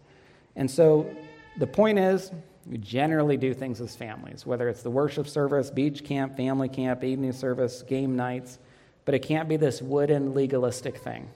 [0.56, 1.14] And so
[1.56, 2.30] the point is,
[2.66, 7.04] we generally do things as families, whether it's the worship service, beach camp, family camp,
[7.04, 8.58] evening service, game nights,
[9.04, 11.28] but it can't be this wooden legalistic thing.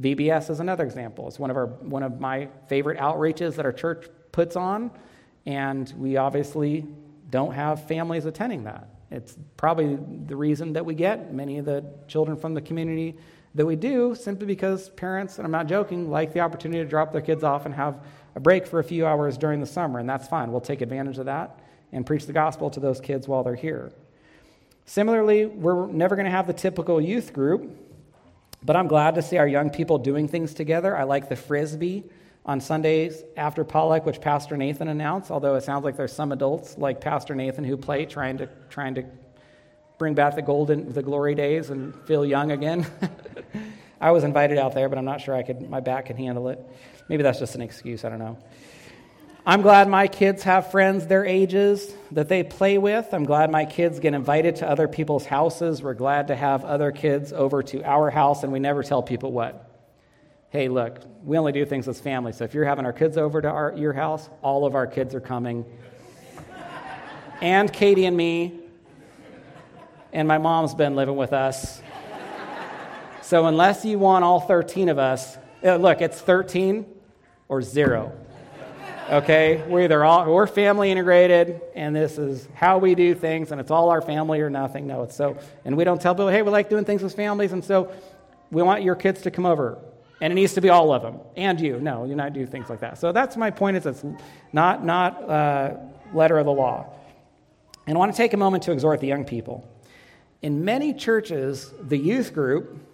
[0.00, 1.26] VBS is another example.
[1.28, 4.90] It's one of, our, one of my favorite outreaches that our church puts on,
[5.44, 6.86] and we obviously
[7.28, 8.88] don't have families attending that.
[9.10, 13.16] It's probably the reason that we get many of the children from the community
[13.56, 17.12] that we do, simply because parents, and I'm not joking, like the opportunity to drop
[17.12, 18.00] their kids off and have
[18.34, 20.52] a break for a few hours during the summer, and that's fine.
[20.52, 21.58] We'll take advantage of that
[21.92, 23.92] and preach the gospel to those kids while they're here.
[24.84, 27.70] Similarly, we're never going to have the typical youth group,
[28.62, 30.96] but I'm glad to see our young people doing things together.
[30.96, 32.04] I like the frisbee
[32.44, 36.78] on Sundays after potluck, which Pastor Nathan announced, although it sounds like there's some adults
[36.78, 39.04] like Pastor Nathan who play trying to, trying to
[39.98, 42.86] bring back the golden, the glory days and feel young again.
[44.00, 46.48] I was invited out there, but I'm not sure I could, my back can handle
[46.48, 46.58] it.
[47.08, 48.38] Maybe that's just an excuse, I don't know.
[49.44, 53.12] I'm glad my kids have friends their ages that they play with.
[53.12, 55.82] I'm glad my kids get invited to other people's houses.
[55.82, 59.32] We're glad to have other kids over to our house, and we never tell people
[59.32, 59.66] what.
[60.50, 62.32] Hey, look, we only do things as family.
[62.32, 65.14] So if you're having our kids over to our, your house, all of our kids
[65.14, 65.64] are coming.
[67.40, 68.60] and Katie and me.
[70.12, 71.80] And my mom's been living with us.
[73.30, 76.84] So unless you want all 13 of us, uh, look, it's 13
[77.46, 78.12] or zero.
[79.08, 79.62] Okay?
[79.68, 83.70] We're either all, we're family integrated, and this is how we do things, and it's
[83.70, 84.88] all our family or nothing.
[84.88, 87.52] No, it's so, and we don't tell people, hey, we like doing things with families,
[87.52, 87.92] and so
[88.50, 89.78] we want your kids to come over.
[90.20, 91.78] And it needs to be all of them, and you.
[91.78, 92.98] No, you're not do things like that.
[92.98, 93.76] So that's my point.
[93.76, 94.04] Is it's
[94.52, 95.76] not not uh,
[96.12, 96.92] letter of the law.
[97.86, 99.72] And I want to take a moment to exhort the young people.
[100.42, 102.88] In many churches, the youth group,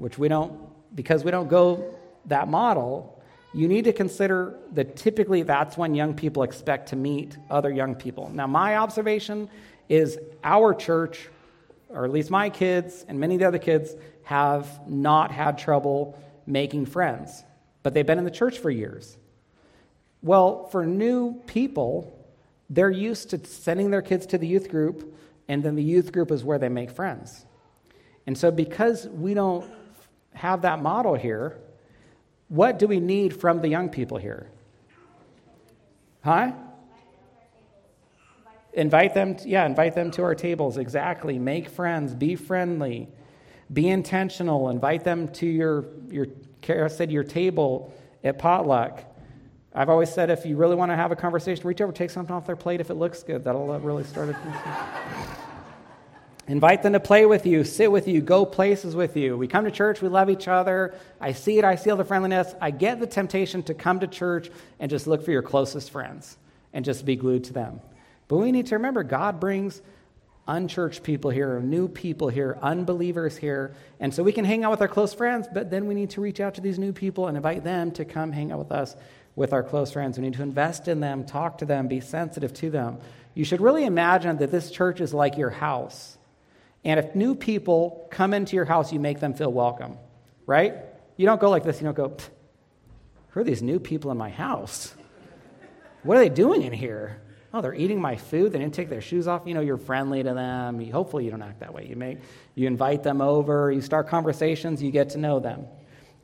[0.00, 0.58] which we don't,
[0.94, 1.94] because we don't go
[2.24, 3.22] that model,
[3.52, 7.94] you need to consider that typically that's when young people expect to meet other young
[7.94, 8.30] people.
[8.32, 9.50] Now, my observation
[9.90, 11.28] is our church,
[11.90, 16.18] or at least my kids and many of the other kids, have not had trouble
[16.46, 17.44] making friends,
[17.82, 19.18] but they've been in the church for years.
[20.22, 22.16] Well, for new people,
[22.70, 25.14] they're used to sending their kids to the youth group,
[25.48, 27.44] and then the youth group is where they make friends.
[28.26, 29.68] And so, because we don't
[30.34, 31.58] have that model here,
[32.48, 34.50] what do we need from the young people here?
[36.22, 36.52] Huh?
[38.72, 40.76] Invite them, to, yeah, invite them to our tables.
[40.76, 41.38] Exactly.
[41.38, 43.08] Make friends, be friendly.
[43.72, 44.68] Be intentional.
[44.68, 46.26] Invite them to your, your
[46.60, 49.04] Kara said, your table at potluck.
[49.72, 52.34] I've always said if you really want to have a conversation, reach over, take something
[52.34, 53.44] off their plate if it looks good.
[53.44, 54.36] That'll uh, really start it.
[56.50, 59.36] Invite them to play with you, sit with you, go places with you.
[59.36, 60.96] We come to church, we love each other.
[61.20, 62.52] I see it, I see all the friendliness.
[62.60, 66.36] I get the temptation to come to church and just look for your closest friends
[66.72, 67.80] and just be glued to them.
[68.26, 69.80] But we need to remember God brings
[70.48, 73.76] unchurched people here, new people here, unbelievers here.
[74.00, 76.20] And so we can hang out with our close friends, but then we need to
[76.20, 78.96] reach out to these new people and invite them to come hang out with us
[79.36, 80.18] with our close friends.
[80.18, 82.98] We need to invest in them, talk to them, be sensitive to them.
[83.34, 86.16] You should really imagine that this church is like your house.
[86.84, 89.98] And if new people come into your house, you make them feel welcome,
[90.46, 90.74] right?
[91.16, 91.80] You don't go like this.
[91.80, 92.16] You don't go,
[93.30, 94.94] who are these new people in my house?
[96.02, 97.20] What are they doing in here?
[97.52, 98.52] Oh, they're eating my food.
[98.52, 99.42] They didn't take their shoes off.
[99.44, 100.90] You know, you're friendly to them.
[100.90, 101.86] Hopefully, you don't act that way.
[101.86, 102.18] You make,
[102.54, 103.70] you invite them over.
[103.72, 104.82] You start conversations.
[104.82, 105.66] You get to know them.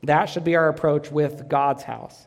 [0.05, 2.27] That should be our approach with God's house.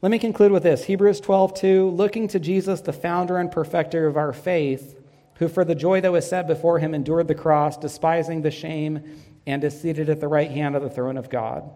[0.00, 1.90] Let me conclude with this Hebrews 12, 2.
[1.90, 4.96] Looking to Jesus, the founder and perfecter of our faith,
[5.36, 9.02] who for the joy that was set before him endured the cross, despising the shame,
[9.46, 11.70] and is seated at the right hand of the throne of God.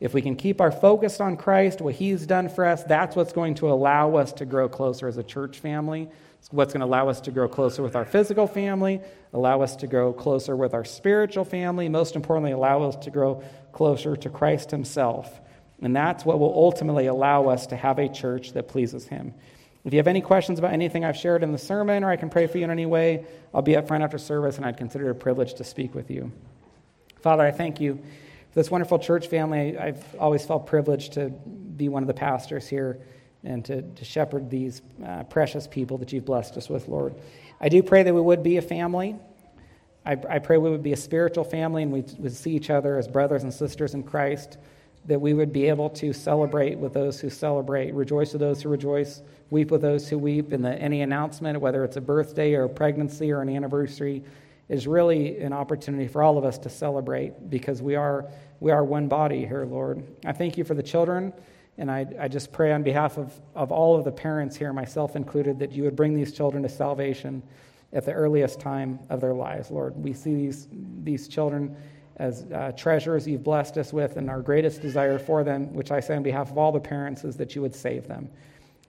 [0.00, 3.34] If we can keep our focus on Christ, what He's done for us, that's what's
[3.34, 6.08] going to allow us to grow closer as a church family.
[6.38, 9.02] It's what's going to allow us to grow closer with our physical family,
[9.34, 13.42] allow us to grow closer with our spiritual family, most importantly, allow us to grow
[13.72, 15.38] closer to Christ Himself.
[15.82, 19.34] And that's what will ultimately allow us to have a church that pleases Him.
[19.84, 22.28] If you have any questions about anything I've shared in the sermon, or I can
[22.28, 23.24] pray for you in any way,
[23.54, 26.10] I'll be up front after service, and I'd consider it a privilege to speak with
[26.10, 26.30] you.
[27.22, 29.78] Father, I thank you for this wonderful church family.
[29.78, 33.00] I've always felt privileged to be one of the pastors here
[33.42, 37.14] and to, to shepherd these uh, precious people that you've blessed us with, Lord.
[37.60, 39.16] I do pray that we would be a family.
[40.04, 42.98] I, I pray we would be a spiritual family and we would see each other
[42.98, 44.58] as brothers and sisters in Christ,
[45.06, 48.68] that we would be able to celebrate with those who celebrate, rejoice with those who
[48.68, 52.64] rejoice, weep with those who weep, and that any announcement, whether it's a birthday or
[52.64, 54.22] a pregnancy or an anniversary,
[54.68, 58.26] is really an opportunity for all of us to celebrate because we are,
[58.60, 60.04] we are one body here, Lord.
[60.24, 61.32] I thank you for the children,
[61.76, 65.16] and I, I just pray on behalf of, of all of the parents here, myself
[65.16, 67.42] included, that you would bring these children to salvation
[67.92, 69.96] at the earliest time of their lives, Lord.
[69.96, 70.68] We see these,
[71.02, 71.76] these children
[72.20, 76.00] as uh, treasures you've blessed us with, and our greatest desire for them, which I
[76.00, 78.28] say on behalf of all the parents, is that you would save them,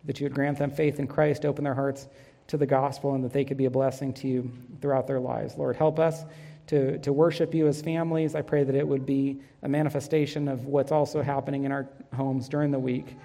[0.04, 2.08] that you would grant them faith in Christ, open their hearts
[2.48, 4.52] to the gospel and that they could be a blessing to you
[4.82, 5.56] throughout their lives.
[5.58, 6.26] Lord, help us
[6.68, 8.36] to, to worship you as families.
[8.36, 12.50] I pray that it would be a manifestation of what's also happening in our homes
[12.50, 13.16] during the week.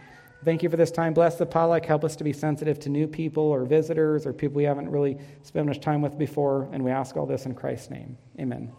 [0.45, 1.15] Thank you for this time.
[1.15, 1.85] Bless the potluck.
[1.85, 5.19] Help us to be sensitive to new people or visitors or people we haven't really
[5.43, 6.69] spent much time with before.
[6.73, 8.17] And we ask all this in Christ's name.
[8.39, 8.71] Amen.